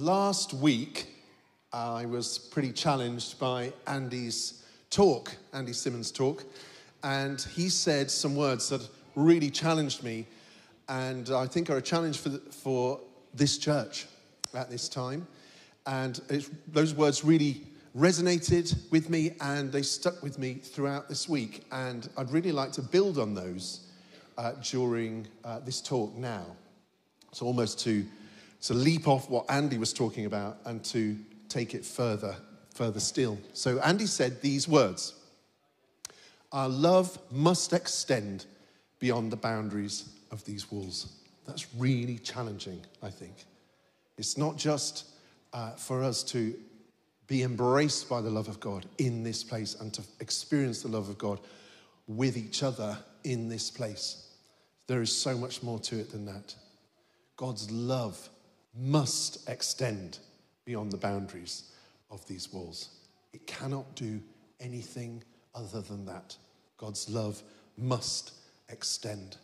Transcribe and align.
last 0.00 0.54
week, 0.54 1.08
I 1.72 2.06
was 2.06 2.38
pretty 2.38 2.72
challenged 2.72 3.38
by 3.38 3.72
Andy's 3.86 4.64
talk, 4.88 5.36
Andy 5.52 5.72
Simmons' 5.72 6.10
talk, 6.10 6.44
and 7.02 7.40
he 7.40 7.68
said 7.68 8.10
some 8.10 8.34
words 8.34 8.70
that 8.70 8.88
really 9.14 9.50
challenged 9.50 10.02
me 10.02 10.26
and 10.88 11.30
I 11.30 11.46
think 11.46 11.70
are 11.70 11.76
a 11.76 11.82
challenge 11.82 12.18
for, 12.18 12.30
the, 12.30 12.38
for 12.38 13.00
this 13.34 13.58
church 13.58 14.06
at 14.54 14.70
this 14.70 14.88
time. 14.88 15.26
And 15.86 16.20
those 16.66 16.94
words 16.94 17.24
really 17.24 17.62
resonated 17.96 18.76
with 18.90 19.08
me 19.08 19.36
and 19.40 19.70
they 19.70 19.82
stuck 19.82 20.22
with 20.22 20.38
me 20.38 20.54
throughout 20.54 21.08
this 21.08 21.28
week. 21.28 21.64
And 21.70 22.08
I'd 22.16 22.30
really 22.30 22.52
like 22.52 22.72
to 22.72 22.82
build 22.82 23.18
on 23.18 23.34
those 23.34 23.86
uh, 24.36 24.52
during 24.62 25.28
uh, 25.44 25.60
this 25.60 25.80
talk 25.80 26.14
now. 26.16 26.44
So, 27.32 27.46
almost 27.46 27.78
to, 27.80 28.04
to 28.62 28.74
leap 28.74 29.08
off 29.08 29.30
what 29.30 29.46
Andy 29.50 29.78
was 29.78 29.92
talking 29.92 30.26
about 30.26 30.58
and 30.64 30.84
to 30.86 31.16
take 31.48 31.74
it 31.74 31.84
further, 31.84 32.36
further 32.74 33.00
still. 33.00 33.38
So, 33.52 33.78
Andy 33.80 34.06
said 34.06 34.42
these 34.42 34.68
words 34.68 35.14
Our 36.52 36.68
love 36.68 37.18
must 37.30 37.72
extend 37.72 38.46
beyond 38.98 39.32
the 39.32 39.36
boundaries 39.36 40.08
of 40.30 40.44
these 40.44 40.70
walls. 40.70 41.12
That's 41.46 41.66
really 41.74 42.18
challenging, 42.18 42.80
I 43.02 43.10
think. 43.10 43.34
It's 44.18 44.36
not 44.36 44.56
just 44.56 45.06
uh, 45.52 45.72
for 45.72 46.02
us 46.02 46.22
to 46.24 46.54
be 47.26 47.42
embraced 47.42 48.08
by 48.08 48.20
the 48.20 48.30
love 48.30 48.48
of 48.48 48.60
God 48.60 48.86
in 48.98 49.22
this 49.22 49.42
place 49.42 49.76
and 49.80 49.92
to 49.94 50.02
experience 50.20 50.82
the 50.82 50.88
love 50.88 51.08
of 51.08 51.16
God 51.16 51.40
with 52.06 52.36
each 52.36 52.62
other 52.62 52.98
in 53.24 53.48
this 53.48 53.70
place. 53.70 54.28
There 54.86 55.00
is 55.00 55.14
so 55.14 55.36
much 55.36 55.62
more 55.62 55.78
to 55.78 55.98
it 55.98 56.10
than 56.10 56.26
that. 56.26 56.54
God's 57.36 57.70
love 57.70 58.28
must 58.74 59.48
extend 59.48 60.18
beyond 60.64 60.92
the 60.92 60.96
boundaries 60.96 61.72
of 62.10 62.26
these 62.26 62.52
walls. 62.52 62.90
It 63.32 63.46
cannot 63.46 63.94
do 63.94 64.20
anything 64.60 65.22
other 65.54 65.80
than 65.80 66.04
that. 66.06 66.36
God's 66.76 67.08
love 67.08 67.42
must 67.76 68.32
extend. 68.68 69.36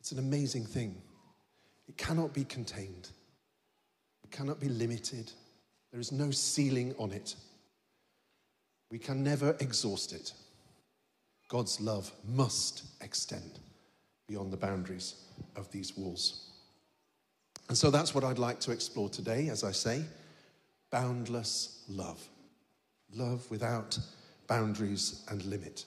It's 0.00 0.12
an 0.12 0.18
amazing 0.18 0.64
thing. 0.64 1.00
It 1.88 1.96
cannot 1.96 2.32
be 2.32 2.44
contained, 2.44 3.10
it 4.24 4.30
cannot 4.30 4.60
be 4.60 4.68
limited. 4.68 5.30
There 5.90 6.00
is 6.00 6.10
no 6.10 6.30
ceiling 6.30 6.94
on 6.98 7.12
it. 7.12 7.34
We 8.90 8.98
can 8.98 9.22
never 9.22 9.54
exhaust 9.60 10.14
it. 10.14 10.32
God's 11.48 11.82
love 11.82 12.10
must 12.26 12.84
extend 13.02 13.58
beyond 14.26 14.50
the 14.50 14.56
boundaries 14.56 15.16
of 15.54 15.70
these 15.70 15.94
walls. 15.98 16.51
And 17.72 17.78
so 17.78 17.90
that's 17.90 18.14
what 18.14 18.22
I'd 18.22 18.38
like 18.38 18.60
to 18.60 18.70
explore 18.70 19.08
today, 19.08 19.48
as 19.48 19.64
I 19.64 19.72
say 19.72 20.04
boundless 20.90 21.82
love. 21.88 22.22
Love 23.14 23.50
without 23.50 23.98
boundaries 24.46 25.24
and 25.30 25.42
limit. 25.46 25.86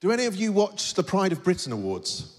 Do 0.00 0.10
any 0.10 0.24
of 0.24 0.34
you 0.34 0.50
watch 0.50 0.94
the 0.94 1.04
Pride 1.04 1.30
of 1.30 1.44
Britain 1.44 1.70
Awards? 1.70 2.36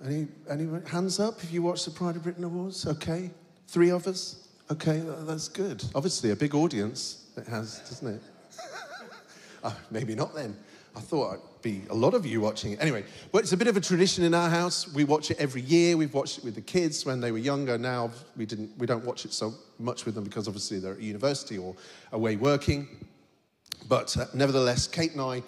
Any, 0.00 0.28
any 0.48 0.68
hands 0.86 1.18
up 1.18 1.42
if 1.42 1.52
you 1.52 1.60
watch 1.60 1.84
the 1.84 1.90
Pride 1.90 2.14
of 2.14 2.22
Britain 2.22 2.44
Awards? 2.44 2.86
Okay. 2.86 3.32
Three 3.66 3.90
of 3.90 4.06
us? 4.06 4.46
Okay, 4.70 5.02
that's 5.22 5.48
good. 5.48 5.82
Obviously, 5.92 6.30
a 6.30 6.36
big 6.36 6.54
audience 6.54 7.26
it 7.36 7.48
has, 7.48 7.80
doesn't 7.80 8.14
it? 8.14 8.22
oh, 9.64 9.76
maybe 9.90 10.14
not 10.14 10.36
then. 10.36 10.56
I 10.96 11.00
thought 11.00 11.34
it'd 11.34 11.62
be 11.62 11.82
a 11.90 11.94
lot 11.94 12.14
of 12.14 12.24
you 12.24 12.40
watching 12.40 12.72
it. 12.72 12.80
Anyway, 12.80 13.04
but 13.30 13.42
it's 13.42 13.52
a 13.52 13.56
bit 13.56 13.68
of 13.68 13.76
a 13.76 13.80
tradition 13.80 14.24
in 14.24 14.32
our 14.32 14.48
house. 14.48 14.90
We 14.94 15.04
watch 15.04 15.30
it 15.30 15.36
every 15.38 15.60
year. 15.60 15.94
We've 15.94 16.14
watched 16.14 16.38
it 16.38 16.44
with 16.44 16.54
the 16.54 16.62
kids 16.62 17.04
when 17.04 17.20
they 17.20 17.30
were 17.30 17.38
younger. 17.38 17.76
Now 17.76 18.10
we 18.34 18.46
didn't. 18.46 18.76
We 18.78 18.86
don't 18.86 19.04
watch 19.04 19.26
it 19.26 19.34
so 19.34 19.52
much 19.78 20.06
with 20.06 20.14
them 20.14 20.24
because 20.24 20.48
obviously 20.48 20.78
they're 20.78 20.94
at 20.94 21.00
university 21.00 21.58
or 21.58 21.76
away 22.12 22.36
working. 22.36 22.88
But 23.90 24.16
uh, 24.16 24.24
nevertheless, 24.32 24.88
Kate 24.88 25.12
and 25.12 25.20
I 25.20 25.42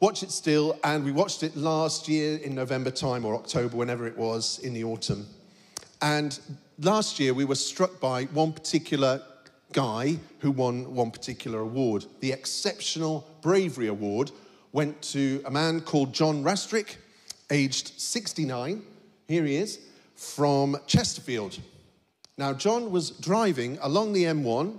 watch 0.00 0.22
it 0.22 0.30
still, 0.30 0.78
and 0.84 1.04
we 1.04 1.12
watched 1.12 1.42
it 1.42 1.54
last 1.54 2.08
year 2.08 2.38
in 2.38 2.54
November 2.54 2.90
time 2.90 3.26
or 3.26 3.34
October, 3.34 3.76
whenever 3.76 4.06
it 4.06 4.16
was 4.16 4.58
in 4.60 4.72
the 4.72 4.84
autumn. 4.84 5.26
And 6.00 6.38
last 6.78 7.20
year 7.20 7.34
we 7.34 7.44
were 7.44 7.56
struck 7.56 8.00
by 8.00 8.24
one 8.24 8.52
particular 8.52 9.20
guy 9.74 10.16
who 10.38 10.50
won 10.50 10.94
one 10.94 11.10
particular 11.10 11.60
award. 11.60 12.06
The 12.20 12.32
Exceptional 12.32 13.28
Bravery 13.42 13.88
Award 13.88 14.30
went 14.72 15.00
to 15.02 15.42
a 15.44 15.50
man 15.50 15.80
called 15.80 16.12
John 16.12 16.42
Rastrick, 16.42 16.96
aged 17.50 17.98
69. 18.00 18.82
Here 19.26 19.44
he 19.44 19.56
is, 19.56 19.80
from 20.14 20.76
Chesterfield. 20.86 21.58
Now, 22.36 22.52
John 22.52 22.90
was 22.90 23.10
driving 23.10 23.78
along 23.80 24.12
the 24.12 24.24
M1 24.24 24.78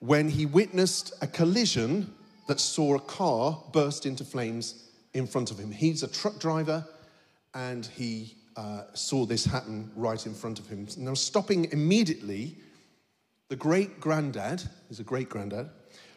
when 0.00 0.28
he 0.28 0.46
witnessed 0.46 1.14
a 1.22 1.26
collision 1.26 2.12
that 2.46 2.60
saw 2.60 2.94
a 2.94 3.00
car 3.00 3.62
burst 3.72 4.04
into 4.06 4.24
flames 4.24 4.84
in 5.14 5.26
front 5.26 5.50
of 5.50 5.58
him. 5.58 5.70
He's 5.70 6.02
a 6.02 6.08
truck 6.08 6.38
driver 6.38 6.86
and 7.54 7.86
he 7.86 8.34
uh, 8.56 8.82
saw 8.92 9.24
this 9.24 9.44
happen 9.44 9.90
right 9.96 10.24
in 10.26 10.34
front 10.34 10.58
of 10.58 10.66
him. 10.66 10.86
Now, 10.98 11.14
stopping 11.14 11.70
immediately, 11.72 12.56
the 13.48 13.56
great 13.56 14.00
granddad, 14.00 14.62
he's 14.88 15.00
a 15.00 15.04
great 15.04 15.28
granddad, 15.28 15.70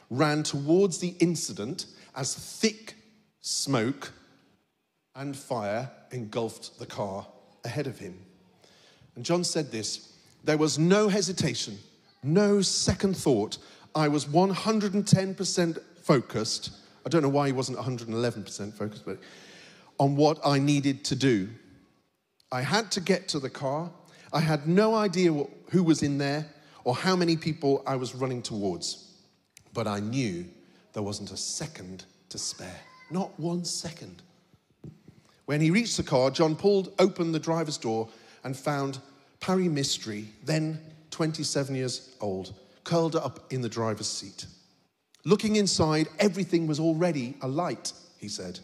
ran 0.10 0.44
towards 0.44 1.00
the 1.00 1.16
incident 1.20 1.86
as 2.18 2.34
thick 2.34 2.96
smoke 3.40 4.12
and 5.16 5.38
fire 5.38 5.90
engulfed 6.12 6.78
the 6.80 6.86
car 6.86 7.26
ahead 7.64 7.88
of 7.88 7.98
him. 8.00 8.20
And 9.16 9.24
John 9.24 9.44
said 9.44 9.72
this 9.72 10.14
there 10.44 10.58
was 10.58 10.78
no 10.78 11.08
hesitation, 11.08 11.78
no 12.24 12.62
second 12.62 13.16
thought. 13.16 13.60
I 13.96 14.08
was 14.08 14.26
110% 14.26 15.80
focused. 16.04 16.72
I 17.06 17.10
don't 17.10 17.22
know 17.22 17.30
why 17.30 17.48
he 17.48 17.54
wasn't 17.54 17.78
111% 17.78 18.74
focused, 18.74 19.06
but 19.06 19.18
on 20.00 20.16
what 20.16 20.40
I 20.46 20.60
needed 20.60 21.04
to 21.06 21.16
do. 21.16 21.50
I 22.52 22.62
had 22.62 22.92
to 22.92 23.02
get 23.02 23.28
to 23.30 23.40
the 23.40 23.50
car. 23.50 23.92
I 24.32 24.40
had 24.40 24.68
no 24.68 24.96
idea 24.96 25.34
what, 25.34 25.50
who 25.72 25.84
was 25.84 26.04
in 26.04 26.18
there 26.18 26.46
or 26.84 26.96
how 26.96 27.16
many 27.16 27.36
people 27.36 27.84
I 27.86 27.96
was 27.96 28.16
running 28.16 28.42
towards. 28.42 29.12
But 29.74 29.88
I 29.88 30.00
knew 30.00 30.46
there 30.98 31.04
wasn't 31.04 31.32
a 31.32 31.38
second 31.38 32.06
to 32.28 32.40
spare. 32.40 32.80
Not 33.12 33.40
one 33.40 33.64
second. 33.66 34.24
When 35.46 35.62
he 35.62 35.70
reached 35.70 35.96
the 35.96 36.02
car, 36.02 36.32
John 36.32 36.56
pulled 36.56 36.92
open 36.98 37.32
the 37.32 37.40
driver's 37.40 37.78
door 37.78 38.10
and 38.44 38.58
found 38.58 38.98
Parry 39.40 39.70
Mystery, 39.70 40.26
then 40.44 40.80
27 41.12 41.76
years 41.76 42.16
old, 42.20 42.56
curled 42.84 43.16
up 43.16 43.54
in 43.54 43.62
the 43.62 43.70
driver's 43.70 44.10
seat. 44.10 44.48
Looking 45.24 45.58
inside, 45.58 46.08
everything 46.18 46.66
was 46.66 46.80
already 46.80 47.36
alight, 47.44 47.94
he 48.18 48.28
said. 48.28 48.60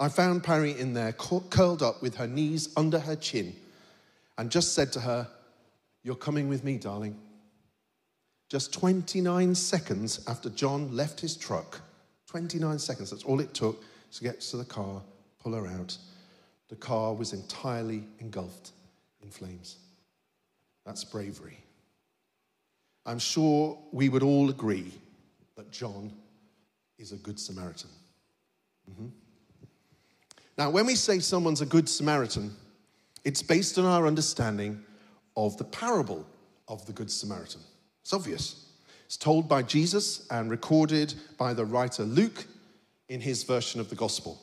I 0.00 0.08
found 0.08 0.42
Parry 0.42 0.80
in 0.80 0.94
there, 0.94 1.12
curled 1.12 1.82
up 1.82 2.00
with 2.00 2.14
her 2.14 2.26
knees 2.26 2.70
under 2.78 2.98
her 2.98 3.14
chin, 3.14 3.54
and 4.38 4.50
just 4.50 4.74
said 4.74 4.90
to 4.92 5.00
her, 5.00 5.28
You're 6.02 6.14
coming 6.14 6.48
with 6.48 6.64
me, 6.64 6.78
darling. 6.78 7.20
Just 8.52 8.74
29 8.74 9.54
seconds 9.54 10.22
after 10.28 10.50
John 10.50 10.94
left 10.94 11.18
his 11.18 11.38
truck, 11.38 11.80
29 12.26 12.78
seconds, 12.78 13.08
that's 13.08 13.24
all 13.24 13.40
it 13.40 13.54
took 13.54 13.82
to 14.12 14.22
get 14.22 14.42
to 14.42 14.58
the 14.58 14.64
car, 14.66 15.00
pull 15.42 15.54
her 15.54 15.66
out. 15.66 15.96
The 16.68 16.76
car 16.76 17.14
was 17.14 17.32
entirely 17.32 18.04
engulfed 18.18 18.72
in 19.22 19.30
flames. 19.30 19.78
That's 20.84 21.02
bravery. 21.02 21.56
I'm 23.06 23.18
sure 23.18 23.78
we 23.90 24.10
would 24.10 24.22
all 24.22 24.50
agree 24.50 24.92
that 25.56 25.72
John 25.72 26.12
is 26.98 27.12
a 27.12 27.16
good 27.16 27.40
Samaritan. 27.40 27.88
Mm-hmm. 28.90 29.06
Now, 30.58 30.68
when 30.68 30.84
we 30.84 30.94
say 30.94 31.20
someone's 31.20 31.62
a 31.62 31.66
good 31.66 31.88
Samaritan, 31.88 32.54
it's 33.24 33.40
based 33.40 33.78
on 33.78 33.86
our 33.86 34.06
understanding 34.06 34.84
of 35.38 35.56
the 35.56 35.64
parable 35.64 36.26
of 36.68 36.84
the 36.84 36.92
Good 36.92 37.10
Samaritan. 37.10 37.62
It's 38.02 38.12
obvious. 38.12 38.66
It's 39.06 39.16
told 39.16 39.48
by 39.48 39.62
Jesus 39.62 40.26
and 40.30 40.50
recorded 40.50 41.14
by 41.38 41.54
the 41.54 41.64
writer 41.64 42.04
Luke 42.04 42.46
in 43.08 43.20
his 43.20 43.42
version 43.42 43.80
of 43.80 43.90
the 43.90 43.96
gospel. 43.96 44.40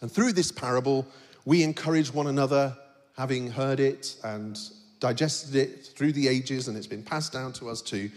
And 0.00 0.10
through 0.10 0.32
this 0.32 0.52
parable, 0.52 1.06
we 1.44 1.62
encourage 1.62 2.12
one 2.12 2.28
another, 2.28 2.76
having 3.16 3.50
heard 3.50 3.80
it 3.80 4.16
and 4.22 4.58
digested 5.00 5.56
it 5.56 5.86
through 5.86 6.12
the 6.12 6.28
ages, 6.28 6.68
and 6.68 6.76
it's 6.76 6.86
been 6.86 7.02
passed 7.02 7.32
down 7.32 7.52
to 7.54 7.68
us 7.68 7.82
too, 7.82 8.10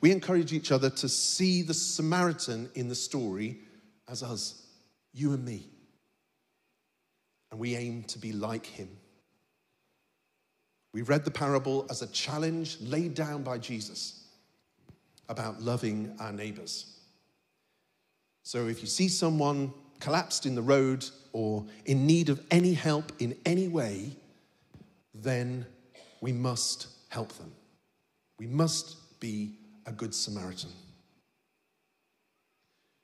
we 0.00 0.12
encourage 0.12 0.52
each 0.52 0.70
other 0.70 0.90
to 0.90 1.08
see 1.08 1.62
the 1.62 1.74
Samaritan 1.74 2.70
in 2.74 2.88
the 2.88 2.94
story 2.94 3.58
as 4.08 4.22
us, 4.22 4.66
you 5.12 5.32
and 5.32 5.44
me. 5.44 5.66
And 7.50 7.58
we 7.58 7.76
aim 7.76 8.04
to 8.04 8.18
be 8.18 8.32
like 8.32 8.66
him. 8.66 8.88
We 10.92 11.02
read 11.02 11.24
the 11.24 11.30
parable 11.30 11.86
as 11.90 12.02
a 12.02 12.06
challenge 12.08 12.78
laid 12.80 13.14
down 13.14 13.42
by 13.42 13.58
Jesus 13.58 14.24
about 15.28 15.60
loving 15.60 16.14
our 16.18 16.32
neighbors. 16.32 16.98
So 18.42 18.66
if 18.66 18.80
you 18.80 18.86
see 18.86 19.08
someone 19.08 19.72
collapsed 20.00 20.46
in 20.46 20.54
the 20.54 20.62
road 20.62 21.04
or 21.32 21.66
in 21.84 22.06
need 22.06 22.30
of 22.30 22.40
any 22.50 22.72
help 22.72 23.12
in 23.18 23.36
any 23.44 23.68
way, 23.68 24.12
then 25.14 25.66
we 26.20 26.32
must 26.32 26.88
help 27.10 27.32
them. 27.34 27.52
We 28.38 28.46
must 28.46 29.20
be 29.20 29.52
a 29.86 29.92
good 29.92 30.14
Samaritan. 30.14 30.70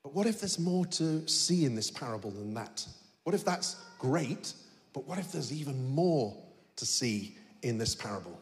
But 0.02 0.14
what 0.14 0.26
if 0.26 0.40
there's 0.40 0.58
more 0.58 0.86
to 0.86 1.26
see 1.28 1.64
in 1.64 1.75
this 1.75 1.90
parable 1.90 2.31
than 2.31 2.54
that? 2.54 2.86
What 3.25 3.34
if 3.34 3.44
that's 3.44 3.76
great, 3.98 4.52
but 4.92 5.06
what 5.06 5.19
if 5.19 5.32
there's 5.32 5.52
even 5.52 5.94
more 5.94 6.36
to 6.76 6.86
see 6.86 7.36
in 7.64 7.78
this 7.78 7.94
parable? 7.94 8.38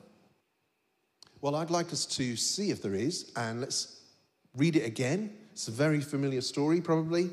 Well, 1.40 1.54
I'd 1.56 1.70
like 1.70 1.92
us 1.92 2.06
to 2.06 2.36
see 2.36 2.70
if 2.70 2.82
there 2.82 2.94
is, 2.94 3.32
and 3.36 3.60
let's 3.60 4.00
read 4.56 4.76
it 4.76 4.86
again. 4.86 5.32
It's 5.52 5.68
a 5.68 5.72
very 5.72 6.00
familiar 6.00 6.40
story, 6.40 6.80
probably, 6.80 7.30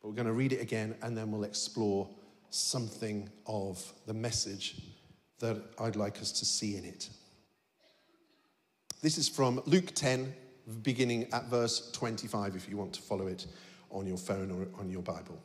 but 0.00 0.08
we're 0.08 0.14
going 0.14 0.26
to 0.26 0.32
read 0.32 0.52
it 0.52 0.60
again 0.60 0.94
and 1.02 1.16
then 1.16 1.30
we'll 1.30 1.44
explore 1.44 2.08
something 2.50 3.28
of 3.46 3.92
the 4.06 4.14
message 4.14 4.80
that 5.38 5.56
I'd 5.78 5.96
like 5.96 6.20
us 6.20 6.32
to 6.32 6.44
see 6.44 6.76
in 6.76 6.84
it. 6.84 7.08
This 9.00 9.18
is 9.18 9.28
from 9.28 9.60
Luke 9.66 9.92
10, 9.94 10.32
beginning 10.82 11.28
at 11.32 11.46
verse 11.46 11.90
25, 11.92 12.56
if 12.56 12.68
you 12.68 12.76
want 12.76 12.92
to 12.94 13.02
follow 13.02 13.26
it 13.26 13.46
on 13.90 14.06
your 14.06 14.16
phone 14.16 14.50
or 14.50 14.68
on 14.80 14.88
your 14.88 15.02
Bible. 15.02 15.42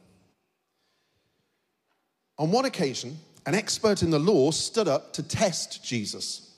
On 2.38 2.52
one 2.52 2.66
occasion, 2.66 3.18
an 3.48 3.56
expert 3.56 4.04
in 4.04 4.12
the 4.12 4.20
law 4.20 4.52
stood 4.52 4.88
up 4.88 5.14
to 5.14 5.24
test 5.24 5.84
Jesus. 5.84 6.54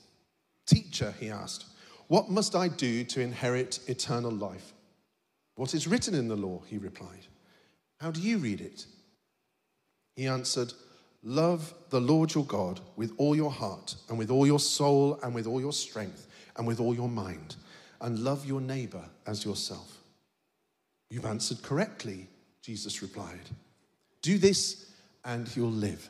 Teacher, 0.65 1.13
he 1.21 1.29
asked, 1.29 1.65
what 2.09 2.31
must 2.31 2.55
I 2.55 2.67
do 2.69 3.03
to 3.03 3.21
inherit 3.21 3.79
eternal 3.87 4.31
life? 4.31 4.73
What 5.55 5.75
is 5.75 5.87
written 5.87 6.15
in 6.15 6.27
the 6.27 6.35
law? 6.35 6.63
He 6.65 6.79
replied. 6.79 7.27
How 7.99 8.09
do 8.09 8.19
you 8.19 8.39
read 8.39 8.61
it? 8.61 8.87
He 10.15 10.25
answered, 10.25 10.73
Love 11.21 11.71
the 11.91 12.01
Lord 12.01 12.33
your 12.33 12.45
God 12.45 12.79
with 12.95 13.13
all 13.17 13.35
your 13.35 13.51
heart, 13.51 13.95
and 14.09 14.17
with 14.17 14.31
all 14.31 14.47
your 14.47 14.59
soul, 14.59 15.19
and 15.21 15.35
with 15.35 15.45
all 15.45 15.61
your 15.61 15.73
strength, 15.73 16.27
and 16.57 16.65
with 16.65 16.79
all 16.79 16.95
your 16.95 17.09
mind, 17.09 17.57
and 18.01 18.19
love 18.19 18.45
your 18.45 18.61
neighbor 18.61 19.03
as 19.27 19.45
yourself. 19.45 19.97
You've 21.11 21.25
answered 21.25 21.61
correctly, 21.61 22.27
Jesus 22.63 23.03
replied. 23.03 23.49
Do 24.23 24.39
this, 24.39 24.89
and 25.25 25.53
you'll 25.55 25.69
live. 25.69 26.09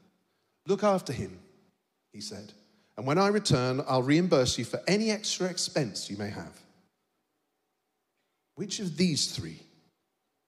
Look 0.67 0.83
after 0.83 1.11
him, 1.11 1.39
he 2.13 2.21
said, 2.21 2.53
and 2.97 3.07
when 3.07 3.17
I 3.17 3.27
return, 3.27 3.83
I'll 3.87 4.03
reimburse 4.03 4.57
you 4.57 4.65
for 4.65 4.81
any 4.87 5.11
extra 5.11 5.47
expense 5.47 6.09
you 6.09 6.17
may 6.17 6.29
have. 6.29 6.59
Which 8.55 8.79
of 8.79 8.97
these 8.97 9.31
three 9.31 9.59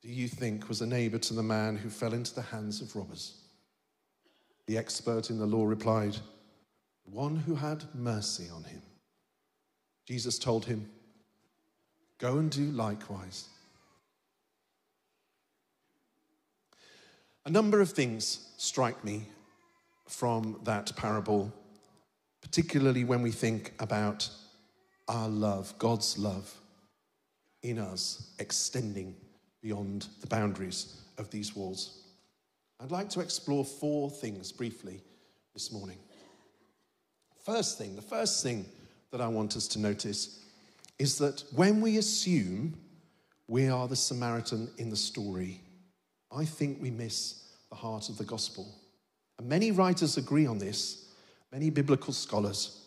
do 0.02 0.10
you 0.10 0.28
think 0.28 0.68
was 0.68 0.82
a 0.82 0.86
neighbor 0.86 1.18
to 1.18 1.34
the 1.34 1.42
man 1.42 1.78
who 1.78 1.90
fell 1.90 2.14
into 2.14 2.36
the 2.36 2.42
hands 2.42 2.82
of 2.82 2.96
robbers? 2.96 3.40
The 4.68 4.78
expert 4.78 5.30
in 5.30 5.40
the 5.40 5.46
law 5.46 5.66
replied, 5.66 6.18
One 7.06 7.36
who 7.36 7.56
had 7.56 7.84
mercy 7.96 8.50
on 8.54 8.64
him. 8.66 8.82
Jesus 10.06 10.38
told 10.38 10.66
him, 10.66 10.90
Go 12.20 12.38
and 12.38 12.52
do 12.52 12.66
likewise. 12.66 13.48
A 17.46 17.50
number 17.50 17.82
of 17.82 17.90
things 17.90 18.48
strike 18.58 19.04
me 19.04 19.28
from 20.14 20.60
that 20.64 20.96
parable, 20.96 21.52
particularly 22.42 23.04
when 23.04 23.24
we 23.24 23.32
think 23.32 23.74
about 23.80 24.30
our 25.08 25.28
love, 25.28 25.74
God's 25.80 26.20
love 26.20 26.54
in 27.64 27.80
us 27.80 28.32
extending 28.38 29.16
beyond 29.62 30.08
the 30.22 30.28
boundaries 30.28 31.02
of 31.18 31.32
these 31.32 31.56
walls. 31.56 32.04
I'd 32.80 32.92
like 32.92 33.10
to 33.10 33.22
explore 33.22 33.66
four 33.66 34.12
things 34.12 34.52
briefly 34.52 35.02
this 35.54 35.72
morning. 35.72 35.98
First 37.44 37.80
thing, 37.80 37.96
the 37.96 38.02
first 38.02 38.44
thing 38.44 38.66
that 39.12 39.20
I 39.20 39.28
want 39.28 39.58
us 39.58 39.68
to 39.70 39.80
notice 39.80 40.44
is 41.00 41.18
that 41.18 41.44
when 41.56 41.82
we 41.82 41.98
assume 41.98 42.78
we 43.48 43.68
are 43.68 43.88
the 43.88 43.96
Samaritan 43.96 44.70
in 44.78 44.90
the 44.92 44.96
story, 44.96 45.60
I 46.32 46.46
think 46.46 46.80
we 46.80 46.92
miss 46.92 47.50
the 47.70 47.76
heart 47.76 48.10
of 48.10 48.18
the 48.20 48.26
gospel. 48.26 48.83
And 49.40 49.48
many 49.50 49.72
writers 49.72 50.18
agree 50.18 50.46
on 50.46 50.58
this, 50.58 51.06
many 51.52 51.70
biblical 51.70 52.14
scholars. 52.14 52.80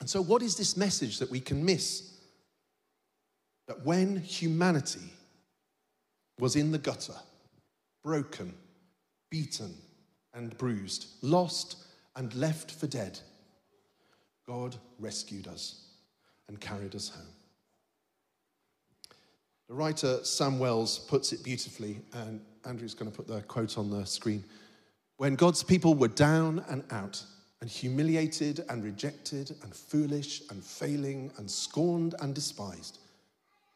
And 0.00 0.08
so, 0.08 0.20
what 0.20 0.42
is 0.42 0.56
this 0.56 0.76
message 0.76 1.18
that 1.18 1.30
we 1.30 1.40
can 1.40 1.64
miss? 1.64 2.14
That 3.66 3.84
when 3.84 4.16
humanity 4.16 5.12
was 6.38 6.56
in 6.56 6.72
the 6.72 6.78
gutter, 6.78 7.16
broken, 8.02 8.54
beaten, 9.30 9.74
and 10.34 10.56
bruised, 10.56 11.06
lost, 11.22 11.76
and 12.16 12.34
left 12.34 12.70
for 12.70 12.86
dead, 12.86 13.18
God 14.46 14.76
rescued 14.98 15.46
us 15.48 15.88
and 16.48 16.60
carried 16.60 16.94
us 16.94 17.10
home. 17.10 17.26
The 19.68 19.74
writer 19.74 20.24
Sam 20.24 20.58
Wells 20.58 20.98
puts 20.98 21.32
it 21.32 21.44
beautifully, 21.44 22.00
and 22.14 22.40
Andrew's 22.64 22.94
going 22.94 23.10
to 23.10 23.16
put 23.16 23.26
the 23.26 23.42
quote 23.42 23.76
on 23.76 23.90
the 23.90 24.06
screen. 24.06 24.42
When 25.18 25.34
God's 25.34 25.64
people 25.64 25.94
were 25.94 26.08
down 26.08 26.64
and 26.68 26.84
out, 26.90 27.22
and 27.60 27.68
humiliated 27.68 28.64
and 28.68 28.84
rejected 28.84 29.56
and 29.62 29.74
foolish 29.74 30.42
and 30.50 30.62
failing 30.62 31.32
and 31.38 31.50
scorned 31.50 32.14
and 32.20 32.34
despised, 32.34 32.98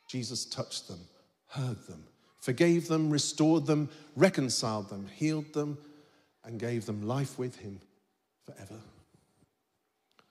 Jesus 0.08 0.44
touched 0.44 0.86
them, 0.86 1.00
heard 1.48 1.84
them, 1.88 2.04
forgave 2.38 2.86
them, 2.86 3.10
restored 3.10 3.66
them, 3.66 3.88
reconciled 4.14 4.88
them, 4.88 5.08
healed 5.16 5.52
them, 5.52 5.78
and 6.44 6.60
gave 6.60 6.86
them 6.86 7.02
life 7.02 7.38
with 7.38 7.56
him 7.56 7.80
forever. 8.44 8.78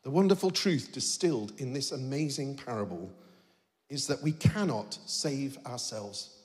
The 0.03 0.11
wonderful 0.11 0.49
truth 0.49 0.91
distilled 0.93 1.51
in 1.57 1.73
this 1.73 1.91
amazing 1.91 2.55
parable 2.55 3.11
is 3.89 4.07
that 4.07 4.23
we 4.23 4.31
cannot 4.31 4.97
save 5.05 5.57
ourselves. 5.65 6.37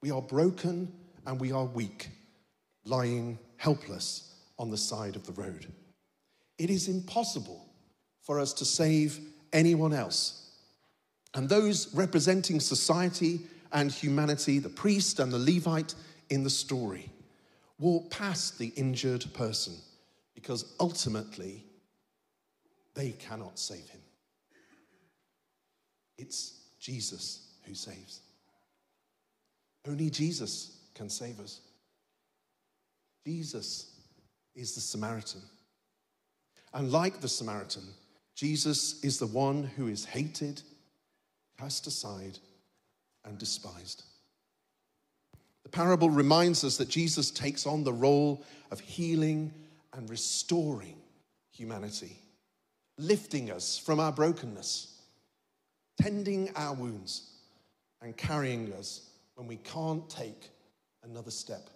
We 0.00 0.10
are 0.10 0.22
broken 0.22 0.90
and 1.26 1.38
we 1.38 1.52
are 1.52 1.66
weak, 1.66 2.08
lying 2.86 3.38
helpless 3.60 4.36
on 4.58 4.70
the 4.70 4.76
side 4.76 5.16
of 5.16 5.26
the 5.26 5.32
road. 5.32 5.66
It 6.56 6.70
is 6.70 6.88
impossible 6.88 7.62
for 8.22 8.40
us 8.40 8.54
to 8.54 8.64
save 8.64 9.20
anyone 9.52 9.92
else. 9.92 10.50
And 11.34 11.46
those 11.46 11.94
representing 11.94 12.58
society 12.58 13.40
and 13.70 13.92
humanity, 13.92 14.60
the 14.60 14.70
priest 14.70 15.20
and 15.20 15.30
the 15.30 15.38
Levite 15.38 15.94
in 16.30 16.42
the 16.42 16.48
story, 16.48 17.10
walk 17.78 18.10
past 18.10 18.58
the 18.58 18.72
injured 18.76 19.26
person 19.34 19.74
because 20.34 20.64
ultimately 20.80 21.62
they 22.94 23.10
cannot 23.10 23.58
save 23.58 23.86
him. 23.90 24.00
It's 26.16 26.60
Jesus 26.80 27.46
who 27.66 27.74
saves. 27.74 28.20
Only 29.86 30.08
Jesus 30.08 30.78
can 30.94 31.10
save 31.10 31.38
us. 31.40 31.60
Jesus 33.26 33.92
is 34.54 34.74
the 34.74 34.80
Samaritan. 34.80 35.42
And 36.72 36.90
like 36.90 37.20
the 37.20 37.28
Samaritan, 37.28 37.82
Jesus 38.34 39.02
is 39.02 39.18
the 39.18 39.26
one 39.26 39.64
who 39.64 39.88
is 39.88 40.04
hated, 40.04 40.62
cast 41.58 41.86
aside, 41.86 42.38
and 43.24 43.38
despised. 43.38 44.04
The 45.64 45.68
parable 45.68 46.10
reminds 46.10 46.64
us 46.64 46.76
that 46.78 46.88
Jesus 46.88 47.30
takes 47.30 47.66
on 47.66 47.84
the 47.84 47.92
role 47.92 48.44
of 48.70 48.80
healing 48.80 49.52
and 49.92 50.08
restoring 50.08 50.96
humanity 51.52 52.16
lifting 53.00 53.50
us 53.50 53.78
from 53.78 53.98
our 53.98 54.12
brokenness, 54.12 54.94
tending 56.00 56.50
our 56.54 56.74
wounds, 56.74 57.30
and 58.02 58.16
carrying 58.16 58.72
us 58.74 59.08
when 59.34 59.46
we 59.46 59.56
can't 59.56 60.08
take 60.08 60.50
another 61.02 61.30
step. 61.30 61.70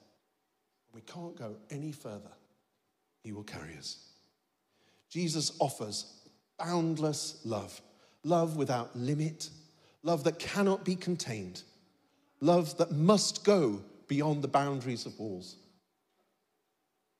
We 0.94 1.00
can't 1.02 1.36
go 1.36 1.56
any 1.70 1.92
further, 1.92 2.30
He 3.22 3.32
will 3.32 3.42
carry 3.42 3.76
us. 3.76 3.98
Jesus 5.10 5.56
offers 5.60 6.12
boundless 6.58 7.40
love, 7.44 7.80
love 8.22 8.56
without 8.56 8.96
limit, 8.96 9.50
love 10.02 10.24
that 10.24 10.38
cannot 10.38 10.84
be 10.84 10.94
contained, 10.94 11.62
love 12.40 12.76
that 12.78 12.92
must 12.92 13.44
go 13.44 13.82
beyond 14.06 14.42
the 14.42 14.48
boundaries 14.48 15.06
of 15.06 15.18
walls. 15.18 15.56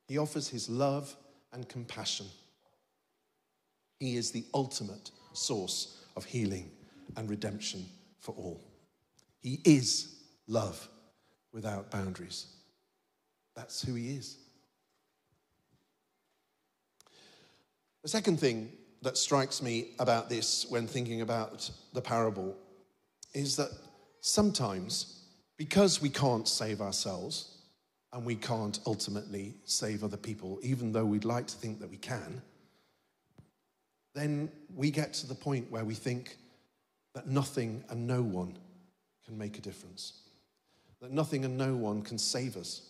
He 0.07 0.19
offers 0.19 0.49
His 0.49 0.69
love 0.69 1.14
and 1.52 1.69
compassion. 1.69 2.26
He 3.99 4.16
is 4.16 4.31
the 4.31 4.45
ultimate 4.54 5.11
source 5.33 6.04
of 6.16 6.25
healing 6.25 6.71
and 7.16 7.28
redemption 7.28 7.87
for 8.19 8.33
all. 8.33 8.61
He 9.40 9.61
is 9.64 10.14
love 10.47 10.88
without 11.52 11.90
boundaries. 11.90 12.53
That's 13.54 13.82
who 13.82 13.94
He 13.94 14.16
is. 14.16 14.38
The 18.02 18.08
second 18.08 18.38
thing 18.38 18.70
that 19.02 19.16
strikes 19.16 19.62
me 19.62 19.92
about 19.99 20.28
this 20.28 20.66
when 20.68 20.87
thinking 20.87 21.20
about 21.20 21.70
the 21.92 22.00
parable 22.02 22.56
is 23.32 23.56
that 23.56 23.70
sometimes, 24.20 25.25
because 25.56 26.00
we 26.00 26.08
can't 26.08 26.49
save 26.49 26.80
ourselves 26.80 27.58
and 28.12 28.25
we 28.25 28.34
can't 28.34 28.80
ultimately 28.87 29.54
save 29.64 30.04
other 30.04 30.16
people, 30.16 30.58
even 30.62 30.92
though 30.92 31.04
we'd 31.04 31.25
like 31.25 31.46
to 31.46 31.56
think 31.56 31.80
that 31.80 31.90
we 31.90 31.96
can, 31.96 32.42
then 34.14 34.50
we 34.75 34.90
get 34.90 35.12
to 35.14 35.26
the 35.26 35.34
point 35.34 35.70
where 35.70 35.84
we 35.84 35.94
think 35.94 36.37
that 37.14 37.26
nothing 37.26 37.84
and 37.90 38.06
no 38.06 38.23
one 38.23 38.56
can 39.25 39.37
make 39.37 39.58
a 39.58 39.61
difference, 39.61 40.20
that 41.00 41.11
nothing 41.11 41.44
and 41.44 41.56
no 41.56 41.75
one 41.75 42.02
can 42.02 42.18
save 42.18 42.56
us, 42.56 42.82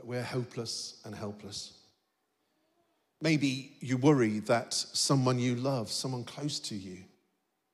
that 0.00 0.06
we're 0.06 0.22
hopeless 0.22 0.98
and 1.04 1.14
helpless. 1.14 1.74
Maybe 3.20 3.72
you 3.80 3.98
worry 3.98 4.38
that 4.40 4.72
someone 4.72 5.38
you 5.38 5.56
love, 5.56 5.90
someone 5.90 6.24
close 6.24 6.58
to 6.60 6.74
you, 6.74 7.00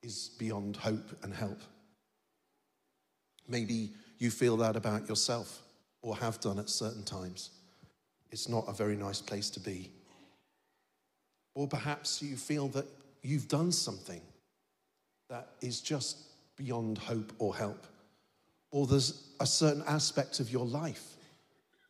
is 0.03 0.31
beyond 0.37 0.75
hope 0.75 1.09
and 1.23 1.33
help. 1.33 1.61
Maybe 3.47 3.91
you 4.17 4.29
feel 4.29 4.57
that 4.57 4.75
about 4.75 5.07
yourself 5.07 5.61
or 6.01 6.17
have 6.17 6.41
done 6.41 6.59
at 6.59 6.69
certain 6.69 7.03
times. 7.03 7.51
It's 8.29 8.49
not 8.49 8.65
a 8.67 8.73
very 8.73 8.97
nice 8.97 9.21
place 9.21 9.49
to 9.51 9.61
be. 9.61 9.89
Or 11.55 11.65
perhaps 11.65 12.21
you 12.21 12.35
feel 12.35 12.67
that 12.69 12.87
you've 13.23 13.47
done 13.47 13.71
something 13.71 14.21
that 15.29 15.47
is 15.61 15.79
just 15.79 16.17
beyond 16.57 16.97
hope 16.97 17.31
or 17.39 17.55
help. 17.55 17.87
Or 18.71 18.85
there's 18.85 19.29
a 19.39 19.45
certain 19.45 19.83
aspect 19.87 20.41
of 20.41 20.51
your 20.51 20.65
life 20.65 21.13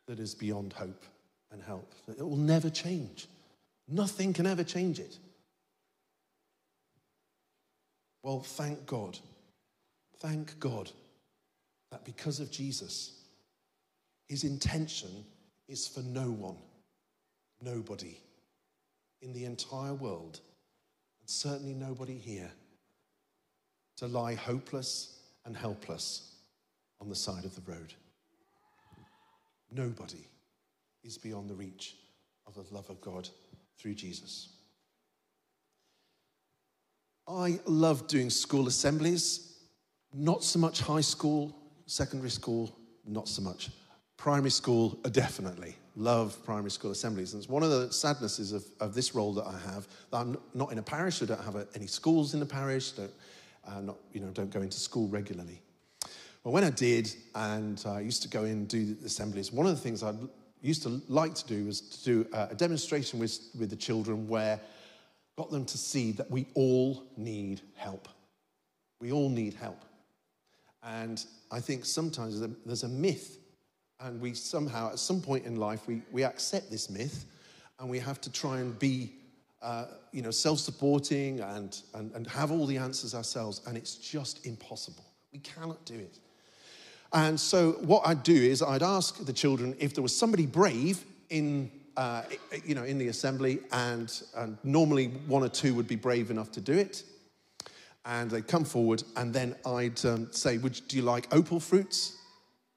that 0.08 0.18
is 0.18 0.34
beyond 0.34 0.72
hope 0.72 1.04
and 1.52 1.62
help, 1.62 1.92
it 2.08 2.26
will 2.26 2.36
never 2.36 2.68
change. 2.70 3.28
Nothing 3.86 4.32
can 4.32 4.46
ever 4.46 4.64
change 4.64 4.98
it. 4.98 5.18
Well, 8.22 8.40
thank 8.40 8.84
God. 8.86 9.18
Thank 10.18 10.58
God 10.58 10.90
that 11.90 12.04
because 12.04 12.40
of 12.40 12.50
Jesus, 12.50 13.12
his 14.26 14.44
intention 14.44 15.24
is 15.68 15.86
for 15.86 16.00
no 16.00 16.30
one, 16.30 16.56
nobody 17.62 18.16
in 19.20 19.32
the 19.32 19.44
entire 19.44 19.94
world, 19.94 20.40
and 21.20 21.28
certainly 21.28 21.74
nobody 21.74 22.16
here, 22.16 22.50
to 23.98 24.06
lie 24.06 24.34
hopeless 24.34 25.18
and 25.44 25.56
helpless 25.56 26.34
on 27.00 27.08
the 27.08 27.16
side 27.16 27.44
of 27.44 27.54
the 27.54 27.70
road. 27.70 27.94
Nobody 29.70 30.26
is 31.04 31.18
beyond 31.18 31.48
the 31.48 31.54
reach 31.54 31.96
of 32.46 32.54
the 32.54 32.74
love 32.74 32.88
of 32.90 33.00
God 33.00 33.28
through 33.78 33.94
Jesus. 33.94 34.48
I 37.28 37.60
love 37.66 38.08
doing 38.08 38.30
school 38.30 38.68
assemblies, 38.68 39.58
not 40.14 40.42
so 40.42 40.58
much 40.58 40.80
high 40.80 41.02
school, 41.02 41.54
secondary 41.86 42.30
school, 42.30 42.74
not 43.06 43.28
so 43.28 43.42
much. 43.42 43.70
Primary 44.16 44.50
school, 44.50 44.98
uh, 45.04 45.10
definitely. 45.10 45.76
Love 45.94 46.42
primary 46.44 46.70
school 46.70 46.90
assemblies. 46.90 47.34
And 47.34 47.42
it's 47.42 47.48
one 47.48 47.62
of 47.62 47.70
the 47.70 47.92
sadnesses 47.92 48.52
of, 48.52 48.64
of 48.80 48.94
this 48.94 49.14
role 49.14 49.34
that 49.34 49.46
I 49.46 49.58
have 49.72 49.86
that 50.10 50.18
I'm 50.18 50.38
not 50.54 50.72
in 50.72 50.78
a 50.78 50.82
parish, 50.82 51.22
I 51.22 51.26
don't 51.26 51.44
have 51.44 51.66
any 51.74 51.86
schools 51.86 52.34
in 52.34 52.40
the 52.40 52.46
parish, 52.46 52.92
don't, 52.92 53.12
uh, 53.66 53.80
not, 53.80 53.96
you 54.12 54.20
know, 54.20 54.28
don't 54.28 54.50
go 54.50 54.62
into 54.62 54.78
school 54.78 55.06
regularly. 55.08 55.60
But 56.44 56.50
when 56.52 56.64
I 56.64 56.70
did, 56.70 57.14
and 57.34 57.82
I 57.86 58.00
used 58.00 58.22
to 58.22 58.28
go 58.28 58.44
in 58.44 58.52
and 58.52 58.68
do 58.68 58.94
the 58.94 59.06
assemblies, 59.06 59.52
one 59.52 59.66
of 59.66 59.74
the 59.74 59.80
things 59.80 60.02
I'd 60.02 60.16
used 60.62 60.82
to 60.84 61.00
like 61.08 61.34
to 61.34 61.46
do 61.46 61.66
was 61.66 61.80
to 61.80 62.04
do 62.04 62.26
a 62.32 62.54
demonstration 62.54 63.18
with, 63.18 63.38
with 63.58 63.70
the 63.70 63.76
children 63.76 64.28
where 64.28 64.56
I 64.56 64.60
got 65.36 65.50
them 65.50 65.64
to 65.66 65.78
see 65.78 66.12
that 66.12 66.30
we 66.30 66.46
all 66.54 67.04
need 67.16 67.60
help. 67.76 68.08
We 69.00 69.12
all 69.12 69.28
need 69.28 69.54
help. 69.54 69.84
And 70.82 71.24
I 71.50 71.60
think 71.60 71.84
sometimes 71.84 72.40
there's 72.64 72.82
a 72.82 72.88
myth, 72.88 73.38
and 74.00 74.20
we 74.20 74.34
somehow, 74.34 74.90
at 74.90 74.98
some 74.98 75.20
point 75.20 75.44
in 75.44 75.56
life, 75.56 75.86
we, 75.86 76.02
we 76.12 76.24
accept 76.24 76.70
this 76.70 76.88
myth, 76.88 77.24
and 77.78 77.88
we 77.88 77.98
have 77.98 78.20
to 78.22 78.32
try 78.32 78.58
and 78.58 78.76
be, 78.78 79.12
uh, 79.60 79.86
you 80.12 80.22
know, 80.22 80.30
self-supporting 80.30 81.40
and, 81.40 81.82
and, 81.94 82.12
and 82.14 82.26
have 82.28 82.50
all 82.50 82.64
the 82.66 82.76
answers 82.76 83.14
ourselves, 83.14 83.60
and 83.66 83.76
it's 83.76 83.96
just 83.96 84.46
impossible. 84.46 85.04
We 85.32 85.40
cannot 85.40 85.84
do 85.84 85.94
it. 85.94 86.18
And 87.12 87.40
so 87.40 87.72
what 87.80 88.06
I'd 88.06 88.22
do 88.22 88.34
is 88.34 88.62
I'd 88.62 88.82
ask 88.82 89.24
the 89.24 89.32
children 89.32 89.74
if 89.78 89.94
there 89.94 90.02
was 90.02 90.14
somebody 90.16 90.46
brave 90.46 91.04
in, 91.30 91.70
uh, 91.96 92.22
you 92.64 92.74
know, 92.74 92.84
in 92.84 92.98
the 92.98 93.08
assembly, 93.08 93.60
and, 93.72 94.22
and 94.36 94.58
normally 94.62 95.06
one 95.26 95.42
or 95.42 95.48
two 95.48 95.74
would 95.74 95.88
be 95.88 95.96
brave 95.96 96.30
enough 96.30 96.52
to 96.52 96.60
do 96.60 96.72
it. 96.72 97.04
And 98.04 98.30
they'd 98.30 98.46
come 98.46 98.64
forward, 98.64 99.02
and 99.16 99.32
then 99.34 99.54
I'd 99.66 100.04
um, 100.04 100.28
say, 100.32 100.58
would, 100.58 100.80
do 100.88 100.96
you 100.96 101.02
like 101.02 101.34
opal 101.34 101.60
fruits? 101.60 102.16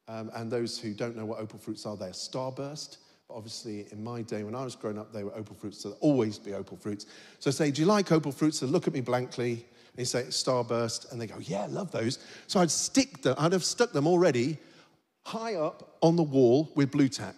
Um, 0.08 0.32
and 0.36 0.52
those 0.52 0.78
who 0.78 0.94
don't 0.94 1.16
know 1.16 1.26
what 1.26 1.40
opal 1.40 1.60
fruits 1.60 1.86
are, 1.86 1.96
they're 1.96 2.10
starburst. 2.10 2.98
But 3.28 3.36
obviously, 3.36 3.86
in 3.92 4.04
my 4.04 4.24
day, 4.24 4.44
when 4.44 4.56
I 4.56 4.64
was 4.64 4.76
growing 4.76 4.98
up, 4.98 5.14
they 5.14 5.24
were 5.24 5.34
opal 5.36 5.56
fruits, 5.56 5.82
so 5.82 5.96
always 6.00 6.38
be 6.38 6.54
opal 6.54 6.76
fruits. 6.78 7.06
So 7.40 7.50
I 7.50 7.54
say, 7.54 7.72
do 7.72 7.82
you 7.82 7.88
like 7.88 8.12
opal 8.12 8.32
fruits? 8.32 8.60
They 8.60 8.68
look 8.68 8.88
at 8.88 8.94
me 8.94 9.02
blankly, 9.02 9.66
and 9.98 10.08
say 10.08 10.24
starburst, 10.24 11.12
and 11.12 11.20
they 11.20 11.28
go, 11.28 11.38
yeah, 11.40 11.68
love 11.70 11.92
those. 11.92 12.20
So 12.48 12.60
I'd 12.60 12.72
stick 12.72 13.22
them, 13.22 13.36
I'd 13.38 13.54
have 13.54 13.64
stuck 13.64 13.92
them 13.92 14.08
already 14.08 14.58
high 15.26 15.56
up 15.56 15.98
on 16.02 16.16
the 16.16 16.24
wall 16.24 16.72
with 16.76 16.92
Blu 16.92 17.10
Tack. 17.10 17.36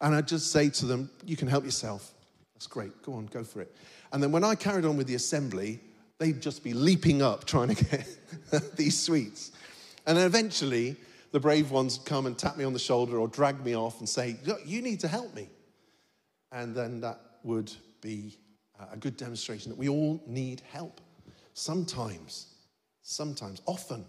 And 0.00 0.14
I'd 0.14 0.28
just 0.28 0.52
say 0.52 0.68
to 0.70 0.86
them, 0.86 1.10
you 1.24 1.36
can 1.36 1.48
help 1.48 1.64
yourself. 1.64 2.12
That's 2.54 2.66
great, 2.66 3.02
go 3.02 3.14
on, 3.14 3.26
go 3.26 3.42
for 3.42 3.60
it. 3.60 3.74
And 4.12 4.22
then 4.22 4.32
when 4.32 4.44
I 4.44 4.54
carried 4.54 4.84
on 4.84 4.96
with 4.96 5.06
the 5.06 5.14
assembly, 5.14 5.80
they'd 6.18 6.40
just 6.40 6.62
be 6.62 6.72
leaping 6.72 7.22
up 7.22 7.44
trying 7.44 7.74
to 7.74 7.84
get 7.84 8.06
these 8.76 8.98
sweets. 8.98 9.52
And 10.06 10.16
then 10.16 10.26
eventually, 10.26 10.96
the 11.32 11.40
brave 11.40 11.70
ones 11.70 11.98
come 12.04 12.26
and 12.26 12.36
tap 12.38 12.56
me 12.56 12.64
on 12.64 12.72
the 12.72 12.78
shoulder 12.78 13.18
or 13.18 13.28
drag 13.28 13.64
me 13.64 13.76
off 13.76 13.98
and 13.98 14.08
say, 14.08 14.36
Look, 14.46 14.60
you 14.64 14.80
need 14.82 15.00
to 15.00 15.08
help 15.08 15.34
me. 15.34 15.48
And 16.52 16.74
then 16.74 17.00
that 17.02 17.20
would 17.42 17.72
be 18.00 18.38
uh, 18.80 18.86
a 18.92 18.96
good 18.96 19.16
demonstration 19.16 19.70
that 19.70 19.78
we 19.78 19.88
all 19.88 20.22
need 20.26 20.62
help. 20.72 21.00
Sometimes, 21.58 22.54
sometimes, 23.02 23.62
often, 23.66 24.04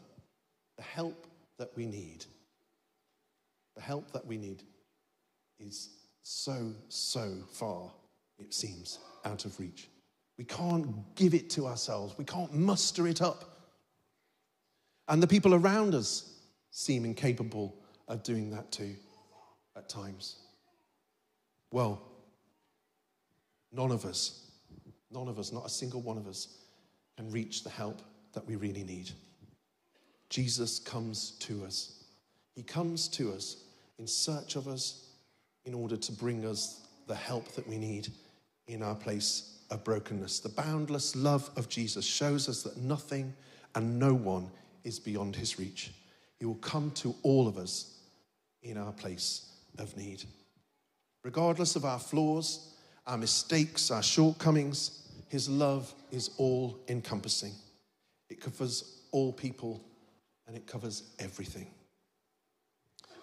the 0.77 0.83
help 0.83 1.25
that 1.57 1.75
we 1.75 1.87
need, 1.87 2.23
the 3.75 3.81
help 3.81 4.11
that 4.11 4.23
we 4.23 4.37
need 4.37 4.61
is 5.59 5.89
so, 6.21 6.71
so 6.89 7.37
far, 7.51 7.91
it 8.37 8.53
seems, 8.53 8.99
out 9.25 9.45
of 9.45 9.59
reach. 9.59 9.89
We 10.37 10.43
can't 10.43 11.15
give 11.15 11.33
it 11.33 11.49
to 11.51 11.65
ourselves, 11.65 12.13
we 12.19 12.23
can't 12.23 12.53
muster 12.53 13.07
it 13.07 13.19
up. 13.19 13.71
And 15.07 15.21
the 15.21 15.25
people 15.25 15.55
around 15.55 15.95
us 15.95 16.31
seem 16.69 17.03
incapable 17.03 17.75
of 18.07 18.21
doing 18.21 18.51
that 18.51 18.71
too 18.71 18.95
at 19.75 19.89
times. 19.89 20.35
Well, 21.71 21.99
none 23.71 23.91
of 23.91 24.05
us, 24.05 24.51
none 25.09 25.27
of 25.27 25.39
us, 25.39 25.51
not 25.51 25.65
a 25.65 25.69
single 25.69 26.01
one 26.01 26.19
of 26.19 26.27
us, 26.27 26.59
and 27.19 27.31
reach 27.31 27.63
the 27.63 27.69
help 27.69 28.01
that 28.33 28.47
we 28.47 28.55
really 28.55 28.83
need. 28.83 29.11
Jesus 30.29 30.79
comes 30.79 31.31
to 31.41 31.63
us. 31.63 32.03
He 32.55 32.63
comes 32.63 33.07
to 33.09 33.31
us 33.31 33.57
in 33.99 34.07
search 34.07 34.55
of 34.55 34.67
us 34.67 35.09
in 35.65 35.75
order 35.75 35.97
to 35.97 36.11
bring 36.11 36.45
us 36.45 36.87
the 37.05 37.15
help 37.15 37.51
that 37.53 37.67
we 37.67 37.77
need 37.77 38.07
in 38.67 38.81
our 38.81 38.95
place 38.95 39.59
of 39.69 39.83
brokenness. 39.83 40.39
The 40.39 40.49
boundless 40.49 41.15
love 41.15 41.49
of 41.55 41.69
Jesus 41.69 42.05
shows 42.05 42.49
us 42.49 42.63
that 42.63 42.77
nothing 42.77 43.33
and 43.75 43.99
no 43.99 44.13
one 44.13 44.49
is 44.83 44.99
beyond 44.99 45.35
his 45.35 45.59
reach. 45.59 45.91
He 46.39 46.45
will 46.45 46.55
come 46.55 46.91
to 46.91 47.13
all 47.21 47.47
of 47.47 47.57
us 47.57 47.97
in 48.63 48.77
our 48.77 48.93
place 48.93 49.51
of 49.77 49.95
need. 49.97 50.23
Regardless 51.23 51.75
of 51.75 51.85
our 51.85 51.99
flaws, 51.99 52.73
our 53.09 53.17
mistakes, 53.17 53.91
our 53.91 54.03
shortcomings. 54.03 55.08
His 55.29 55.47
love 55.47 55.93
is 56.11 56.31
all 56.37 56.79
encompassing. 56.87 57.53
It 58.29 58.41
covers 58.41 59.01
all 59.11 59.31
people 59.31 59.81
and 60.47 60.57
it 60.57 60.67
covers 60.67 61.03
everything. 61.19 61.67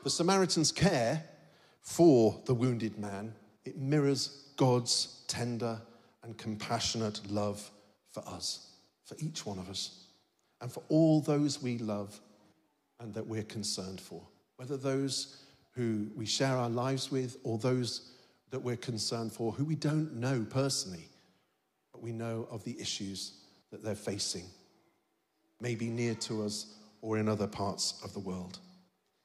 The 0.04 0.10
Samaritan's 0.10 0.70
care 0.70 1.24
for 1.82 2.40
the 2.46 2.54
wounded 2.54 2.98
man, 2.98 3.34
it 3.64 3.76
mirrors 3.76 4.52
God's 4.56 5.24
tender 5.26 5.80
and 6.22 6.38
compassionate 6.38 7.20
love 7.30 7.70
for 8.10 8.22
us, 8.26 8.70
for 9.04 9.16
each 9.18 9.44
one 9.44 9.58
of 9.58 9.68
us, 9.68 10.04
and 10.60 10.70
for 10.70 10.82
all 10.88 11.20
those 11.20 11.62
we 11.62 11.78
love 11.78 12.20
and 13.00 13.12
that 13.14 13.26
we're 13.26 13.42
concerned 13.42 14.00
for, 14.00 14.22
whether 14.56 14.76
those 14.76 15.42
who 15.72 16.06
we 16.16 16.24
share 16.24 16.56
our 16.56 16.70
lives 16.70 17.10
with 17.10 17.36
or 17.44 17.58
those 17.58 18.12
that 18.50 18.60
we're 18.60 18.76
concerned 18.76 19.32
for 19.32 19.52
who 19.52 19.64
we 19.64 19.74
don't 19.74 20.14
know 20.14 20.46
personally, 20.48 21.08
but 21.96 22.02
we 22.02 22.12
know 22.12 22.46
of 22.50 22.62
the 22.64 22.78
issues 22.78 23.32
that 23.70 23.82
they're 23.82 23.94
facing, 23.94 24.44
maybe 25.62 25.88
near 25.88 26.14
to 26.14 26.44
us 26.44 26.74
or 27.00 27.16
in 27.16 27.26
other 27.26 27.46
parts 27.46 27.98
of 28.04 28.12
the 28.12 28.18
world. 28.18 28.58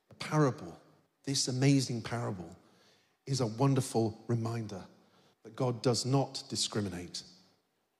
A 0.09 0.13
parable, 0.13 0.79
this 1.25 1.49
amazing 1.49 2.01
parable, 2.01 2.55
is 3.27 3.41
a 3.41 3.47
wonderful 3.47 4.17
reminder 4.27 4.81
that 5.43 5.53
God 5.53 5.81
does 5.81 6.05
not 6.05 6.43
discriminate 6.47 7.23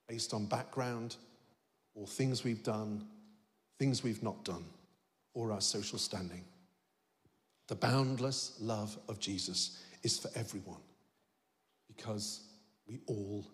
based 0.08 0.34
on 0.34 0.46
background 0.46 1.18
or 1.94 2.08
things 2.08 2.46
we've 2.46 2.64
done, 2.64 3.06
things 3.78 4.04
we've 4.06 4.24
not 4.24 4.46
done, 4.46 4.64
or 5.34 5.52
our 5.52 5.60
social 5.60 6.00
standing. 6.00 6.46
The 7.68 7.76
boundless 7.76 8.56
love 8.62 8.98
of 9.10 9.20
Jesus 9.20 9.84
is 10.04 10.18
for 10.18 10.30
everyone 10.34 10.80
because 11.90 12.46
we 12.88 13.02
all 13.08 13.46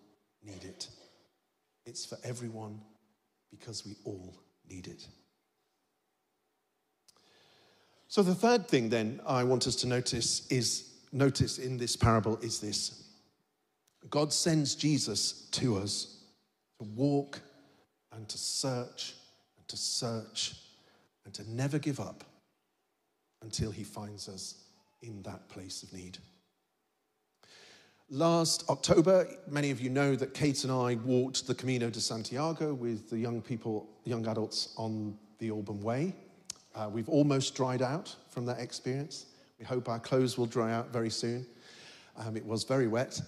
need 0.44 0.62
it. 0.62 0.86
It's 1.88 2.04
for 2.04 2.18
everyone 2.22 2.82
because 3.50 3.86
we 3.86 3.96
all 4.04 4.36
need 4.68 4.86
it. 4.86 5.08
So 8.08 8.22
the 8.22 8.34
third 8.34 8.68
thing 8.68 8.90
then 8.90 9.20
I 9.26 9.42
want 9.44 9.66
us 9.66 9.74
to 9.76 9.86
notice 9.86 10.46
is 10.48 10.92
notice 11.12 11.58
in 11.58 11.78
this 11.78 11.96
parable 11.96 12.36
is 12.42 12.60
this. 12.60 13.08
God 14.10 14.34
sends 14.34 14.74
Jesus 14.74 15.48
to 15.52 15.78
us 15.78 16.24
to 16.78 16.86
walk 16.94 17.40
and 18.12 18.28
to 18.28 18.38
search 18.38 19.14
and 19.56 19.66
to 19.68 19.76
search 19.78 20.56
and 21.24 21.32
to 21.34 21.50
never 21.50 21.78
give 21.78 22.00
up 22.00 22.22
until 23.40 23.70
he 23.70 23.82
finds 23.82 24.28
us 24.28 24.62
in 25.00 25.22
that 25.22 25.48
place 25.48 25.82
of 25.82 25.92
need. 25.94 26.18
Last 28.10 28.64
October, 28.70 29.28
many 29.48 29.70
of 29.70 29.82
you 29.82 29.90
know 29.90 30.16
that 30.16 30.32
Kate 30.32 30.64
and 30.64 30.72
I 30.72 30.94
walked 30.94 31.46
the 31.46 31.54
Camino 31.54 31.90
de 31.90 32.00
Santiago 32.00 32.72
with 32.72 33.10
the 33.10 33.18
young 33.18 33.42
people, 33.42 33.86
young 34.04 34.26
adults 34.26 34.72
on 34.78 35.14
the 35.38 35.50
Alban 35.50 35.82
Way. 35.82 36.14
Uh, 36.74 36.88
we've 36.90 37.10
almost 37.10 37.54
dried 37.54 37.82
out 37.82 38.16
from 38.30 38.46
that 38.46 38.60
experience. 38.60 39.26
We 39.58 39.66
hope 39.66 39.90
our 39.90 39.98
clothes 39.98 40.38
will 40.38 40.46
dry 40.46 40.72
out 40.72 40.90
very 40.90 41.10
soon. 41.10 41.44
Um, 42.16 42.34
it 42.34 42.46
was 42.46 42.64
very 42.64 42.86
wet. 42.86 43.20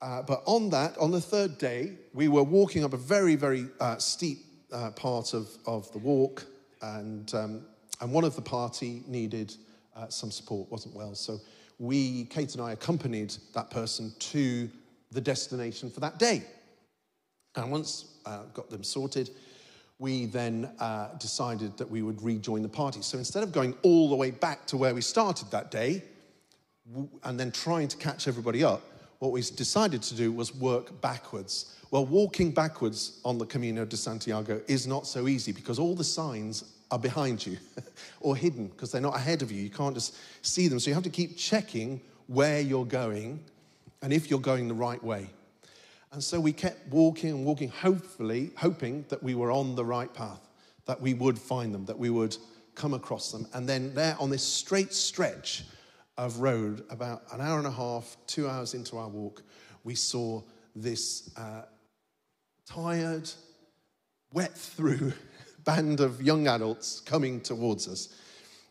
Uh, 0.00 0.22
but 0.22 0.44
on 0.46 0.70
that, 0.70 0.96
on 0.98 1.10
the 1.10 1.20
third 1.20 1.58
day, 1.58 1.94
we 2.14 2.28
were 2.28 2.44
walking 2.44 2.84
up 2.84 2.92
a 2.92 2.96
very, 2.96 3.34
very 3.34 3.66
uh, 3.80 3.96
steep 3.96 4.44
uh, 4.70 4.92
part 4.92 5.34
of, 5.34 5.48
of 5.66 5.90
the 5.90 5.98
walk, 5.98 6.46
and 6.82 7.34
um, 7.34 7.62
and 8.00 8.12
one 8.12 8.22
of 8.22 8.36
the 8.36 8.42
party 8.42 9.02
needed 9.08 9.56
uh, 9.96 10.06
some 10.08 10.30
support, 10.30 10.70
wasn't 10.70 10.94
well. 10.94 11.16
So 11.16 11.40
we, 11.78 12.24
Kate 12.24 12.52
and 12.54 12.62
I, 12.62 12.72
accompanied 12.72 13.34
that 13.54 13.70
person 13.70 14.12
to 14.18 14.70
the 15.10 15.20
destination 15.20 15.90
for 15.90 16.00
that 16.00 16.18
day. 16.18 16.42
And 17.56 17.70
once 17.70 18.18
uh, 18.24 18.44
got 18.54 18.70
them 18.70 18.82
sorted, 18.82 19.30
we 19.98 20.26
then 20.26 20.70
uh, 20.80 21.08
decided 21.18 21.76
that 21.78 21.88
we 21.88 22.02
would 22.02 22.20
rejoin 22.22 22.62
the 22.62 22.68
party. 22.68 23.02
So 23.02 23.18
instead 23.18 23.42
of 23.42 23.52
going 23.52 23.74
all 23.82 24.08
the 24.08 24.16
way 24.16 24.30
back 24.30 24.66
to 24.66 24.76
where 24.76 24.94
we 24.94 25.00
started 25.00 25.50
that 25.50 25.70
day 25.70 26.02
and 27.24 27.38
then 27.38 27.52
trying 27.52 27.88
to 27.88 27.96
catch 27.96 28.26
everybody 28.26 28.64
up, 28.64 28.82
what 29.20 29.30
we 29.30 29.40
decided 29.42 30.02
to 30.02 30.16
do 30.16 30.32
was 30.32 30.54
work 30.54 31.00
backwards. 31.00 31.76
Well, 31.92 32.04
walking 32.04 32.50
backwards 32.50 33.20
on 33.24 33.38
the 33.38 33.46
Camino 33.46 33.84
de 33.84 33.96
Santiago 33.96 34.60
is 34.66 34.86
not 34.86 35.06
so 35.06 35.28
easy 35.28 35.52
because 35.52 35.78
all 35.78 35.94
the 35.94 36.02
signs 36.02 36.64
are 36.92 36.98
behind 36.98 37.44
you 37.44 37.56
or 38.20 38.36
hidden 38.36 38.68
because 38.68 38.92
they're 38.92 39.00
not 39.00 39.16
ahead 39.16 39.42
of 39.42 39.50
you. 39.50 39.62
You 39.62 39.70
can't 39.70 39.94
just 39.94 40.14
see 40.42 40.68
them. 40.68 40.78
So 40.78 40.90
you 40.90 40.94
have 40.94 41.02
to 41.04 41.10
keep 41.10 41.36
checking 41.36 42.00
where 42.26 42.60
you're 42.60 42.84
going 42.84 43.42
and 44.02 44.12
if 44.12 44.30
you're 44.30 44.38
going 44.38 44.68
the 44.68 44.74
right 44.74 45.02
way. 45.02 45.30
And 46.12 46.22
so 46.22 46.38
we 46.38 46.52
kept 46.52 46.86
walking 46.88 47.30
and 47.30 47.44
walking, 47.46 47.70
hopefully, 47.70 48.50
hoping 48.56 49.06
that 49.08 49.22
we 49.22 49.34
were 49.34 49.50
on 49.50 49.74
the 49.74 49.84
right 49.84 50.12
path, 50.12 50.46
that 50.84 51.00
we 51.00 51.14
would 51.14 51.38
find 51.38 51.74
them, 51.74 51.86
that 51.86 51.98
we 51.98 52.10
would 52.10 52.36
come 52.74 52.92
across 52.92 53.32
them. 53.32 53.46
And 53.54 53.66
then 53.66 53.94
there 53.94 54.16
on 54.20 54.28
this 54.28 54.46
straight 54.46 54.92
stretch 54.92 55.64
of 56.18 56.40
road, 56.40 56.84
about 56.90 57.22
an 57.32 57.40
hour 57.40 57.56
and 57.56 57.66
a 57.66 57.72
half, 57.72 58.18
two 58.26 58.46
hours 58.46 58.74
into 58.74 58.98
our 58.98 59.08
walk, 59.08 59.42
we 59.84 59.94
saw 59.94 60.42
this 60.76 61.30
uh, 61.38 61.62
tired, 62.66 63.30
wet 64.34 64.54
through 64.54 65.14
band 65.64 66.00
of 66.00 66.22
young 66.22 66.46
adults 66.48 67.00
coming 67.00 67.40
towards 67.40 67.88
us. 67.88 68.14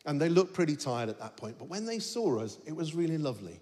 And 0.05 0.19
they 0.19 0.29
looked 0.29 0.53
pretty 0.53 0.75
tired 0.75 1.09
at 1.09 1.19
that 1.19 1.37
point. 1.37 1.57
But 1.59 1.67
when 1.69 1.85
they 1.85 1.99
saw 1.99 2.39
us, 2.39 2.57
it 2.65 2.75
was 2.75 2.95
really 2.95 3.17
lovely. 3.17 3.59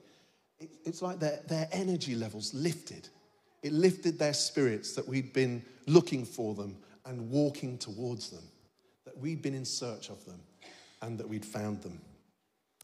It, 0.60 0.70
it's 0.86 1.02
like 1.02 1.20
their, 1.20 1.40
their 1.48 1.68
energy 1.72 2.16
levels 2.16 2.54
lifted. 2.54 3.10
It 3.62 3.74
lifted 3.74 4.18
their 4.18 4.34
spirits 4.34 4.94
that 4.94 5.08
we'd 5.08 5.34
been 5.34 5.64
looking 5.86 6.26
for 6.26 6.56
them 6.56 6.78
and 7.06 7.30
walking 7.30 7.78
towards 7.78 8.30
them, 8.30 8.44
that 9.06 9.18
we'd 9.18 9.42
been 9.42 9.56
in 9.56 9.66
search 9.66 10.10
of 10.10 10.24
them 10.26 10.40
and 11.02 11.18
that 11.18 11.28
we'd 11.28 11.46
found 11.46 11.82
them. 11.82 12.00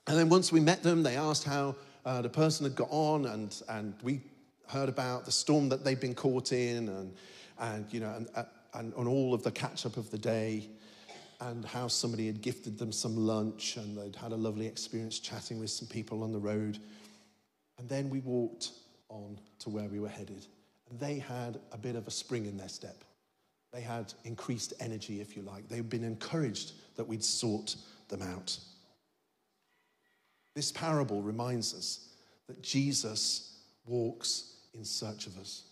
And 0.08 0.18
then 0.18 0.30
once 0.30 0.52
we 0.52 0.60
met 0.60 0.84
them, 0.84 1.04
they 1.04 1.16
asked 1.16 1.44
how 1.44 1.76
uh, 2.06 2.22
the 2.22 2.30
person 2.30 2.66
had 2.66 2.76
got 2.76 2.90
on, 2.92 3.26
and, 3.26 3.62
and 3.70 3.94
we 4.04 4.22
heard 4.68 4.90
about 4.90 5.26
the 5.26 5.32
storm 5.32 5.70
that 5.70 5.84
they'd 5.84 6.00
been 6.00 6.14
caught 6.14 6.52
in, 6.52 6.90
and, 6.90 7.14
and 7.60 7.92
you 7.92 8.00
know, 8.00 8.14
and, 8.16 8.28
uh, 8.36 8.44
and 8.76 8.94
on 8.96 9.08
all 9.08 9.34
of 9.34 9.44
the 9.44 9.52
catch 9.52 9.86
up 9.86 9.98
of 9.98 10.12
the 10.12 10.18
day 10.18 10.70
and 11.42 11.66
how 11.66 11.88
somebody 11.88 12.28
had 12.28 12.42
gifted 12.42 12.78
them 12.78 12.92
some 12.92 13.16
lunch 13.16 13.78
and 13.78 13.98
they'd 13.98 14.16
had 14.16 14.32
a 14.32 14.36
lovely 14.36 14.68
experience 14.68 15.20
chatting 15.20 15.60
with 15.60 15.70
some 15.70 15.88
people 15.88 16.24
on 16.24 16.32
the 16.32 16.40
road. 16.40 16.80
And 17.78 17.90
then 17.90 18.10
we 18.10 18.20
walked 18.20 18.72
on 19.10 19.40
to 19.60 19.70
where 19.70 19.88
we 19.90 20.00
were 20.00 20.10
headed. 20.10 20.46
And 20.90 21.00
they 21.00 21.20
had 21.20 21.60
a 21.72 21.78
bit 21.78 21.96
of 21.96 22.08
a 22.08 22.12
spring 22.12 22.46
in 22.46 22.58
their 22.58 22.70
step. 22.70 23.04
They 23.74 23.82
had 23.82 24.14
increased 24.24 24.74
energy, 24.80 25.20
if 25.20 25.36
you 25.36 25.44
like. 25.44 25.68
They'd 25.68 25.90
been 25.90 26.04
encouraged 26.04 26.74
that 26.96 27.08
we'd 27.08 27.24
sought 27.24 27.76
them 28.08 28.22
out. 28.22 28.58
This 30.56 30.72
parable 30.72 31.22
reminds 31.22 31.74
us 31.74 32.08
that 32.48 32.62
Jesus 32.62 33.58
walks 33.86 34.54
in 34.74 34.86
search 34.86 35.28
of 35.28 35.38
us. 35.38 35.64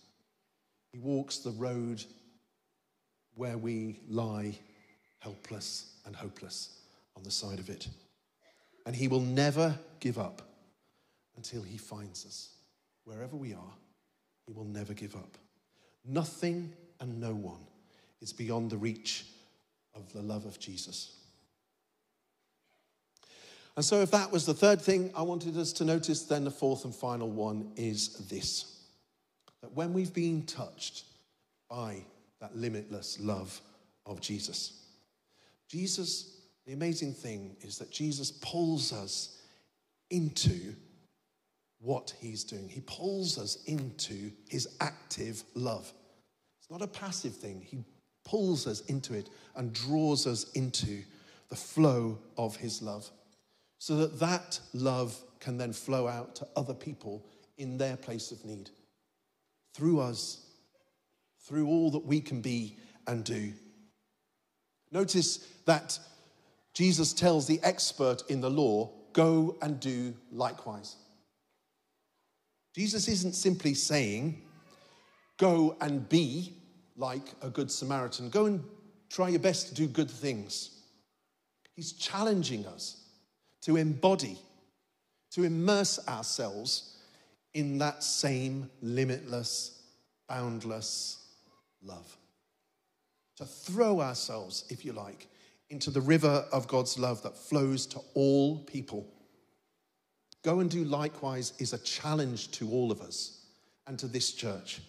He 0.92 0.98
walks 0.98 1.38
the 1.38 1.52
road 1.52 2.04
where 3.36 3.58
we 3.58 4.00
lie 4.08 4.58
helpless 5.18 5.96
and 6.06 6.14
hopeless 6.14 6.78
on 7.16 7.22
the 7.22 7.30
side 7.30 7.58
of 7.58 7.70
it. 7.70 7.88
And 8.86 8.94
He 8.94 9.08
will 9.08 9.20
never 9.20 9.78
give 10.00 10.18
up 10.18 10.42
until 11.36 11.62
He 11.62 11.78
finds 11.78 12.26
us. 12.26 12.50
Wherever 13.04 13.36
we 13.36 13.54
are, 13.54 13.74
He 14.46 14.52
will 14.52 14.64
never 14.64 14.94
give 14.94 15.14
up. 15.16 15.38
Nothing 16.04 16.72
and 17.00 17.20
no 17.20 17.34
one 17.34 17.66
is 18.20 18.32
beyond 18.32 18.70
the 18.70 18.76
reach 18.76 19.24
of 19.94 20.12
the 20.12 20.22
love 20.22 20.44
of 20.44 20.58
Jesus. 20.58 21.16
And 23.76 23.84
so, 23.84 24.02
if 24.02 24.10
that 24.12 24.30
was 24.30 24.46
the 24.46 24.54
third 24.54 24.80
thing 24.80 25.10
I 25.16 25.22
wanted 25.22 25.56
us 25.56 25.72
to 25.74 25.84
notice, 25.84 26.22
then 26.22 26.44
the 26.44 26.50
fourth 26.50 26.84
and 26.84 26.94
final 26.94 27.28
one 27.28 27.72
is 27.76 28.08
this 28.28 28.70
that 29.62 29.72
when 29.72 29.94
we've 29.94 30.12
been 30.12 30.44
touched 30.44 31.04
by 31.70 32.04
that 32.40 32.56
limitless 32.56 33.18
love 33.20 33.60
of 34.06 34.20
Jesus. 34.20 34.84
Jesus, 35.68 36.40
the 36.66 36.72
amazing 36.72 37.12
thing 37.12 37.56
is 37.60 37.78
that 37.78 37.90
Jesus 37.90 38.30
pulls 38.30 38.92
us 38.92 39.40
into 40.10 40.74
what 41.80 42.14
he's 42.20 42.44
doing. 42.44 42.68
He 42.68 42.80
pulls 42.80 43.38
us 43.38 43.62
into 43.66 44.30
his 44.48 44.68
active 44.80 45.42
love. 45.54 45.92
It's 46.60 46.70
not 46.70 46.82
a 46.82 46.86
passive 46.86 47.36
thing. 47.36 47.60
He 47.60 47.84
pulls 48.24 48.66
us 48.66 48.80
into 48.86 49.14
it 49.14 49.28
and 49.54 49.72
draws 49.72 50.26
us 50.26 50.50
into 50.52 51.02
the 51.50 51.56
flow 51.56 52.18
of 52.38 52.56
his 52.56 52.80
love 52.80 53.10
so 53.78 53.96
that 53.96 54.18
that 54.18 54.58
love 54.72 55.16
can 55.40 55.58
then 55.58 55.72
flow 55.72 56.08
out 56.08 56.34
to 56.36 56.48
other 56.56 56.72
people 56.72 57.22
in 57.58 57.76
their 57.76 57.96
place 57.96 58.32
of 58.32 58.42
need 58.44 58.70
through 59.74 60.00
us 60.00 60.43
through 61.44 61.66
all 61.66 61.90
that 61.90 62.04
we 62.04 62.20
can 62.20 62.40
be 62.40 62.76
and 63.06 63.22
do. 63.24 63.52
Notice 64.90 65.38
that 65.66 65.98
Jesus 66.72 67.12
tells 67.12 67.46
the 67.46 67.60
expert 67.62 68.22
in 68.28 68.40
the 68.40 68.50
law, 68.50 68.90
go 69.12 69.56
and 69.62 69.78
do 69.78 70.14
likewise. 70.32 70.96
Jesus 72.74 73.06
isn't 73.08 73.34
simply 73.34 73.74
saying, 73.74 74.42
go 75.38 75.76
and 75.80 76.08
be 76.08 76.54
like 76.96 77.34
a 77.42 77.50
good 77.50 77.70
Samaritan, 77.70 78.30
go 78.30 78.46
and 78.46 78.64
try 79.10 79.28
your 79.28 79.40
best 79.40 79.68
to 79.68 79.74
do 79.74 79.86
good 79.86 80.10
things. 80.10 80.70
He's 81.74 81.92
challenging 81.92 82.66
us 82.66 83.02
to 83.62 83.76
embody, 83.76 84.38
to 85.32 85.44
immerse 85.44 86.00
ourselves 86.08 86.96
in 87.52 87.78
that 87.78 88.02
same 88.02 88.70
limitless, 88.80 89.82
boundless 90.28 91.23
love. 91.84 92.16
To 93.36 93.44
throw 93.44 94.00
ourselves, 94.00 94.64
if 94.70 94.84
you 94.84 94.92
like, 94.92 95.28
into 95.70 95.90
the 95.90 96.00
river 96.00 96.44
of 96.52 96.68
God's 96.68 96.98
love 96.98 97.22
that 97.22 97.36
flows 97.36 97.86
to 97.86 98.00
all 98.14 98.58
people. 98.60 99.06
Go 100.42 100.60
and 100.60 100.70
do 100.70 100.84
likewise 100.84 101.52
is 101.58 101.72
a 101.72 101.78
challenge 101.78 102.50
to 102.52 102.70
all 102.70 102.92
of 102.92 103.00
us 103.00 103.46
and 103.86 103.98
to 103.98 104.06
this 104.06 104.32
church 104.32 104.80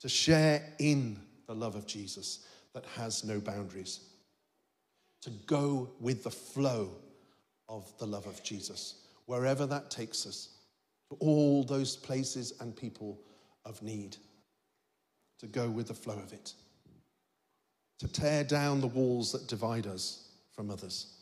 to 0.00 0.08
share 0.08 0.62
in 0.78 1.16
the 1.46 1.54
love 1.54 1.76
of 1.76 1.86
Jesus 1.86 2.46
that 2.74 2.84
has 2.96 3.24
no 3.24 3.38
boundaries, 3.38 4.00
to 5.22 5.30
go 5.46 5.90
with 6.00 6.24
the 6.24 6.30
flow 6.30 6.90
of 7.68 7.92
the 7.98 8.06
love 8.06 8.26
of 8.26 8.42
Jesus, 8.42 9.06
wherever 9.26 9.66
that 9.66 9.90
takes 9.90 10.26
us, 10.26 10.56
to 11.10 11.16
all 11.20 11.62
those 11.62 11.96
places 11.96 12.54
and 12.60 12.74
people 12.74 13.20
of 13.64 13.82
need, 13.82 14.16
to 15.40 15.46
go 15.46 15.68
with 15.68 15.88
the 15.88 15.94
flow 15.94 16.18
of 16.18 16.32
it, 16.32 16.52
to 17.98 18.08
tear 18.08 18.44
down 18.44 18.80
the 18.80 18.86
walls 18.86 19.32
that 19.32 19.48
divide 19.48 19.86
us 19.86 20.28
from 20.54 20.70
others, 20.70 21.14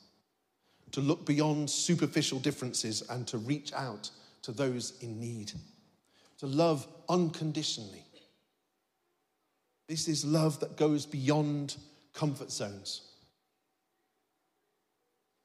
to 0.91 1.01
look 1.01 1.25
beyond 1.25 1.71
superficial 1.71 2.39
differences 2.39 3.03
and 3.11 3.27
to 3.29 3.39
reach 3.39 3.73
out 3.73 4.11
to 4.43 4.53
those 4.53 4.99
in 5.01 5.21
need, 5.21 5.53
to 6.39 6.47
love 6.47 6.87
unconditionally. 7.09 8.05
This 9.89 10.09
is 10.09 10.25
love 10.25 10.61
that 10.61 10.77
goes 10.77 11.07
beyond 11.07 11.77
comfort 12.13 12.51
zones. 12.51 13.03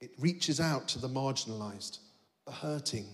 It 0.02 0.12
reaches 0.20 0.60
out 0.60 0.88
to 0.90 1.00
the 1.00 1.08
marginalized, 1.08 2.00
the 2.46 2.52
hurting, 2.52 3.06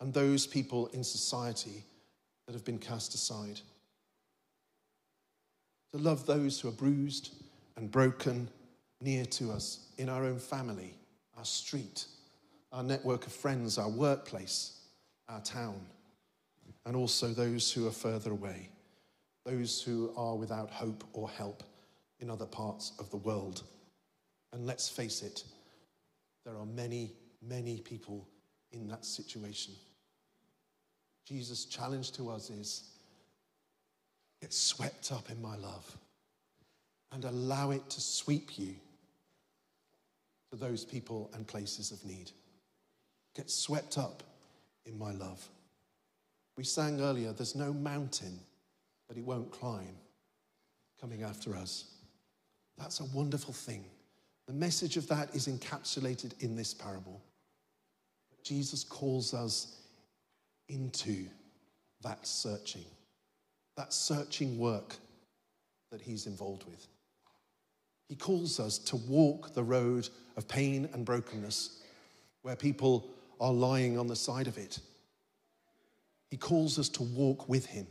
and 0.00 0.12
those 0.12 0.46
people 0.46 0.88
in 0.88 1.02
society 1.02 1.84
that 2.46 2.52
have 2.52 2.64
been 2.64 2.78
cast 2.78 3.14
aside. 3.14 3.60
To 5.92 5.98
love 5.98 6.26
those 6.26 6.58
who 6.58 6.68
are 6.68 6.72
bruised 6.72 7.34
and 7.76 7.90
broken 7.90 8.48
near 9.00 9.24
to 9.26 9.50
us 9.50 9.80
in 9.98 10.08
our 10.08 10.24
own 10.24 10.38
family, 10.38 10.94
our 11.36 11.44
street, 11.44 12.06
our 12.72 12.82
network 12.82 13.26
of 13.26 13.32
friends, 13.32 13.76
our 13.76 13.90
workplace, 13.90 14.80
our 15.28 15.40
town, 15.40 15.80
and 16.86 16.96
also 16.96 17.28
those 17.28 17.70
who 17.70 17.86
are 17.86 17.92
further 17.92 18.30
away, 18.30 18.70
those 19.44 19.82
who 19.82 20.12
are 20.16 20.34
without 20.34 20.70
hope 20.70 21.04
or 21.12 21.28
help 21.28 21.62
in 22.20 22.30
other 22.30 22.46
parts 22.46 22.92
of 22.98 23.10
the 23.10 23.16
world. 23.18 23.62
And 24.52 24.66
let's 24.66 24.88
face 24.88 25.22
it, 25.22 25.44
there 26.44 26.56
are 26.56 26.66
many, 26.66 27.12
many 27.46 27.80
people 27.80 28.26
in 28.72 28.88
that 28.88 29.04
situation. 29.04 29.74
Jesus' 31.26 31.66
challenge 31.66 32.12
to 32.12 32.30
us 32.30 32.50
is 32.50 32.91
get 34.42 34.52
swept 34.52 35.12
up 35.12 35.30
in 35.30 35.40
my 35.40 35.56
love 35.56 35.96
and 37.12 37.24
allow 37.24 37.70
it 37.70 37.88
to 37.88 38.00
sweep 38.00 38.58
you 38.58 38.74
to 40.50 40.56
those 40.56 40.84
people 40.84 41.30
and 41.32 41.46
places 41.46 41.92
of 41.92 42.04
need. 42.04 42.32
Get 43.36 43.48
swept 43.50 43.96
up 43.96 44.24
in 44.84 44.98
my 44.98 45.12
love. 45.12 45.48
We 46.56 46.64
sang 46.64 47.00
earlier, 47.00 47.32
there's 47.32 47.54
no 47.54 47.72
mountain 47.72 48.40
that 49.08 49.16
he 49.16 49.22
won't 49.22 49.52
climb 49.52 49.96
coming 51.00 51.22
after 51.22 51.54
us. 51.54 51.84
That's 52.76 52.98
a 52.98 53.04
wonderful 53.14 53.54
thing. 53.54 53.84
The 54.48 54.52
message 54.52 54.96
of 54.96 55.06
that 55.06 55.34
is 55.36 55.46
encapsulated 55.46 56.42
in 56.42 56.56
this 56.56 56.74
parable. 56.74 57.22
Jesus 58.42 58.82
calls 58.82 59.34
us 59.34 59.76
into 60.68 61.26
that 62.02 62.26
searching, 62.26 62.84
that 63.76 63.92
searching 63.92 64.58
work 64.58 64.96
that 65.90 66.00
he's 66.00 66.26
involved 66.26 66.64
with. 66.64 66.86
He 68.08 68.16
calls 68.16 68.60
us 68.60 68.78
to 68.78 68.96
walk 68.96 69.54
the 69.54 69.62
road 69.62 70.08
of 70.36 70.48
pain 70.48 70.88
and 70.92 71.04
brokenness 71.04 71.82
where 72.42 72.56
people 72.56 73.08
are 73.40 73.52
lying 73.52 73.98
on 73.98 74.06
the 74.06 74.16
side 74.16 74.48
of 74.48 74.58
it. 74.58 74.78
He 76.30 76.36
calls 76.36 76.78
us 76.78 76.88
to 76.90 77.02
walk 77.02 77.48
with 77.48 77.66
him, 77.66 77.86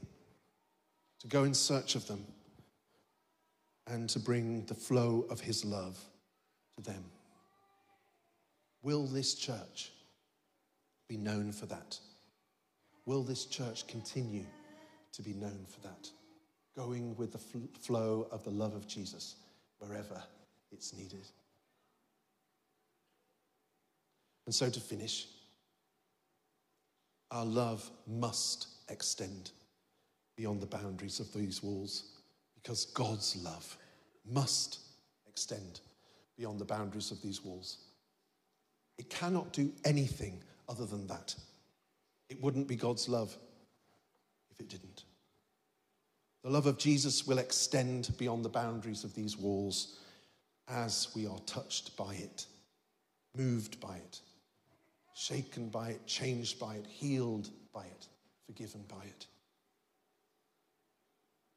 to 1.20 1.28
go 1.28 1.44
in 1.44 1.54
search 1.54 1.96
of 1.96 2.08
them, 2.08 2.26
and 3.88 4.10
to 4.10 4.20
bring 4.20 4.66
the 4.66 4.76
flow 4.76 5.26
of 5.30 5.40
his 5.40 5.66
love 5.66 6.00
to 6.76 6.82
them. 6.82 7.04
Will 8.84 9.06
this 9.06 9.36
church 9.36 9.92
be 11.08 11.18
known 11.18 11.52
for 11.52 11.66
that? 11.68 12.00
Will 13.06 13.24
this 13.24 13.46
church 13.46 13.88
continue 13.88 14.46
to 15.14 15.22
be 15.22 15.34
known 15.34 15.66
for 15.68 15.80
that? 15.82 16.10
Going 16.76 17.16
with 17.18 17.32
the 17.34 17.38
fl- 17.38 17.60
flow 17.80 18.28
of 18.32 18.44
the 18.44 18.50
love 18.50 18.74
of 18.76 18.88
Jesus 18.88 19.36
wherever 19.80 20.22
it's 20.72 20.96
needed. 20.96 21.28
And 24.46 24.56
so 24.56 24.70
to 24.70 24.80
finish, 24.80 25.28
our 27.30 27.46
love 27.46 27.90
must 28.08 28.68
extend 28.90 29.52
beyond 30.36 30.62
the 30.62 30.66
boundaries 30.66 31.20
of 31.20 31.32
these 31.34 31.64
walls 31.64 32.20
because 32.56 32.86
God's 32.86 33.36
love 33.44 33.78
must 34.30 34.80
extend 35.28 35.80
beyond 36.38 36.60
the 36.60 36.66
boundaries 36.66 37.12
of 37.12 37.22
these 37.22 37.44
walls. 37.44 37.78
It 38.98 39.10
cannot 39.10 39.54
do 39.54 39.72
anything 39.86 40.42
other 40.68 40.86
than 40.86 41.08
that. 41.08 41.36
It 42.30 42.42
wouldn't 42.42 42.68
be 42.68 42.76
God's 42.76 43.10
love 43.10 43.36
it 44.62 44.70
didn't. 44.70 45.04
The 46.44 46.50
love 46.50 46.66
of 46.66 46.78
Jesus 46.78 47.28
will 47.28 47.38
extend 47.38 48.12
beyond 48.18 48.46
the 48.46 48.50
boundaries 48.50 49.04
of 49.04 49.14
these 49.14 49.38
walls 49.38 50.00
as 50.68 51.10
we 51.16 51.28
are 51.28 51.40
touched 51.46 51.98
by 51.98 52.16
it, 52.16 52.46
moved 53.36 53.80
by 53.80 53.98
it, 53.98 54.22
shaken 55.14 55.70
by 55.70 55.90
it, 55.90 56.08
changed 56.08 56.60
by 56.60 56.76
it, 56.76 56.86
healed 56.88 57.50
by 57.74 57.84
it, 57.84 58.08
forgiven 58.48 58.84
by 58.88 59.04
it. 59.04 59.28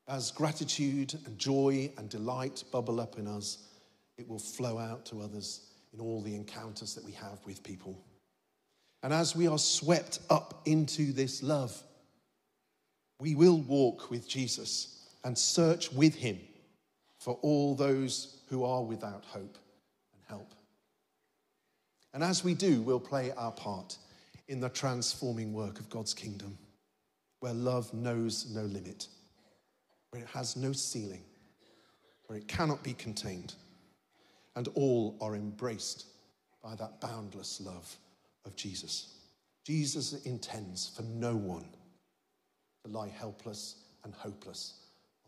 As 0.07 0.33
gratitude 0.33 1.15
and 1.25 1.39
joy 1.39 1.91
and 1.97 2.11
delight 2.11 2.65
bubble 2.71 3.01
up 3.01 3.19
in 3.19 3.27
us, 3.27 3.59
it 4.19 4.29
will 4.29 4.39
flow 4.39 4.79
out 4.79 5.07
to 5.07 5.23
others 5.23 5.61
in 5.95 6.01
all 6.01 6.21
the 6.21 6.35
encounters 6.35 6.95
that 6.95 7.05
we 7.05 7.13
have 7.13 7.39
with 7.47 7.63
people. 7.63 7.99
And 9.03 9.13
as 9.13 9.35
we 9.35 9.47
are 9.47 9.59
swept 9.59 10.19
up 10.29 10.63
into 10.67 11.13
this 11.13 11.43
love, 11.43 11.83
we 13.25 13.35
will 13.35 13.57
walk 13.63 14.11
with 14.11 14.29
Jesus 14.29 14.99
and 15.25 15.37
search 15.37 15.91
with 15.91 16.15
him 16.15 16.39
for 17.17 17.39
all 17.41 17.75
those 17.75 18.43
who 18.51 18.65
are 18.65 18.83
without 18.83 19.25
hope 19.25 19.57
and 20.13 20.23
help. 20.29 20.53
And 22.13 22.23
as 22.23 22.45
we 22.45 22.53
do, 22.53 22.83
we'll 22.83 23.01
play 23.01 23.33
our 23.39 23.51
part 23.51 23.97
in 24.49 24.61
the 24.61 24.69
transforming 24.69 25.55
work 25.55 25.81
of 25.81 25.89
God's 25.89 26.13
kingdom, 26.13 26.59
where 27.41 27.55
love 27.55 27.95
knows 27.95 28.55
no 28.55 28.65
limit, 28.65 29.09
where 30.11 30.21
it 30.21 30.29
has 30.29 30.55
no 30.55 30.73
ceiling, 30.73 31.25
where 32.27 32.39
it 32.39 32.47
cannot 32.47 32.83
be 32.83 32.93
contained 32.93 33.55
and 34.55 34.69
all 34.75 35.17
are 35.23 35.35
embraced 35.35 36.09
by 36.63 36.75
that 36.75 37.01
boundless 37.01 37.59
love 37.59 37.97
of 38.45 38.55
Jesus. 38.55 39.15
Jesus 39.65 40.13
intends 40.27 40.93
for 40.95 41.05
no 41.05 41.35
one 41.35 41.65
to 42.85 42.91
lie 42.91 43.09
helpless 43.09 43.77
and 44.05 44.15
hopeless 44.15 44.75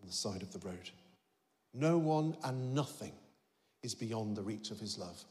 on 0.01 0.07
the 0.07 0.15
side 0.15 0.43
of 0.43 0.53
the 0.53 0.67
road. 0.67 0.91
No 1.75 1.99
one 1.99 2.37
and 2.45 2.75
nothing 2.75 3.13
is 3.83 3.95
beyond 3.95 4.37
the 4.37 4.43
reach 4.43 4.71
of 4.71 4.79
his 4.79 4.99
love. 4.99 5.23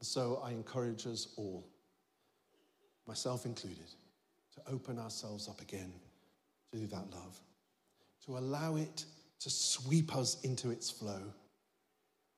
And 0.00 0.06
so 0.06 0.40
I 0.44 0.50
encourage 0.50 1.06
us 1.06 1.28
all, 1.36 1.66
myself 3.06 3.46
included, 3.46 3.90
to 4.54 4.72
open 4.72 4.98
ourselves 4.98 5.48
up 5.48 5.60
again 5.60 5.92
to 6.72 6.78
that 6.78 7.10
love, 7.12 7.40
to 8.24 8.38
allow 8.38 8.76
it 8.76 9.04
to 9.40 9.50
sweep 9.50 10.14
us 10.16 10.40
into 10.42 10.70
its 10.70 10.90
flow 10.90 11.20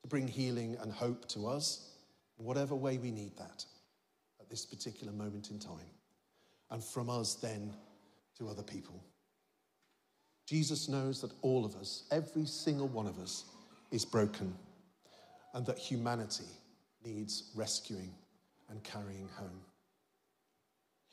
to 0.01 0.07
bring 0.07 0.27
healing 0.27 0.77
and 0.81 0.91
hope 0.91 1.27
to 1.29 1.47
us 1.47 1.89
whatever 2.37 2.75
way 2.75 2.97
we 2.97 3.11
need 3.11 3.35
that 3.37 3.65
at 4.39 4.49
this 4.49 4.65
particular 4.65 5.11
moment 5.11 5.51
in 5.51 5.59
time. 5.59 5.91
And 6.71 6.83
from 6.83 7.09
us 7.09 7.35
then 7.35 7.73
to 8.39 8.49
other 8.49 8.63
people. 8.63 9.03
Jesus 10.47 10.89
knows 10.89 11.21
that 11.21 11.31
all 11.43 11.63
of 11.63 11.75
us, 11.75 12.05
every 12.11 12.45
single 12.45 12.87
one 12.87 13.05
of 13.05 13.19
us, 13.19 13.43
is 13.91 14.03
broken 14.03 14.53
and 15.53 15.65
that 15.65 15.77
humanity 15.77 16.45
needs 17.05 17.51
rescuing 17.55 18.11
and 18.69 18.83
carrying 18.83 19.29
home. 19.37 19.61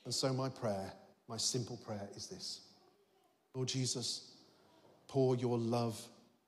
And 0.05 0.15
so, 0.15 0.33
my 0.33 0.49
prayer 0.49 0.93
my 1.29 1.37
simple 1.37 1.77
prayer 1.77 2.09
is 2.17 2.27
this 2.27 2.61
Lord 3.55 3.69
Jesus, 3.69 4.33
pour 5.09 5.37
your 5.37 5.59
love 5.59 6.01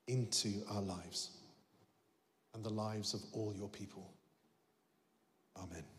into 0.07 0.53
our 0.71 0.83
lives 0.83 1.31
and 2.55 2.65
the 2.65 2.71
lives 2.71 3.15
of 3.15 3.21
all 3.33 3.55
your 3.57 3.69
people. 3.69 4.11
Amen. 5.57 5.98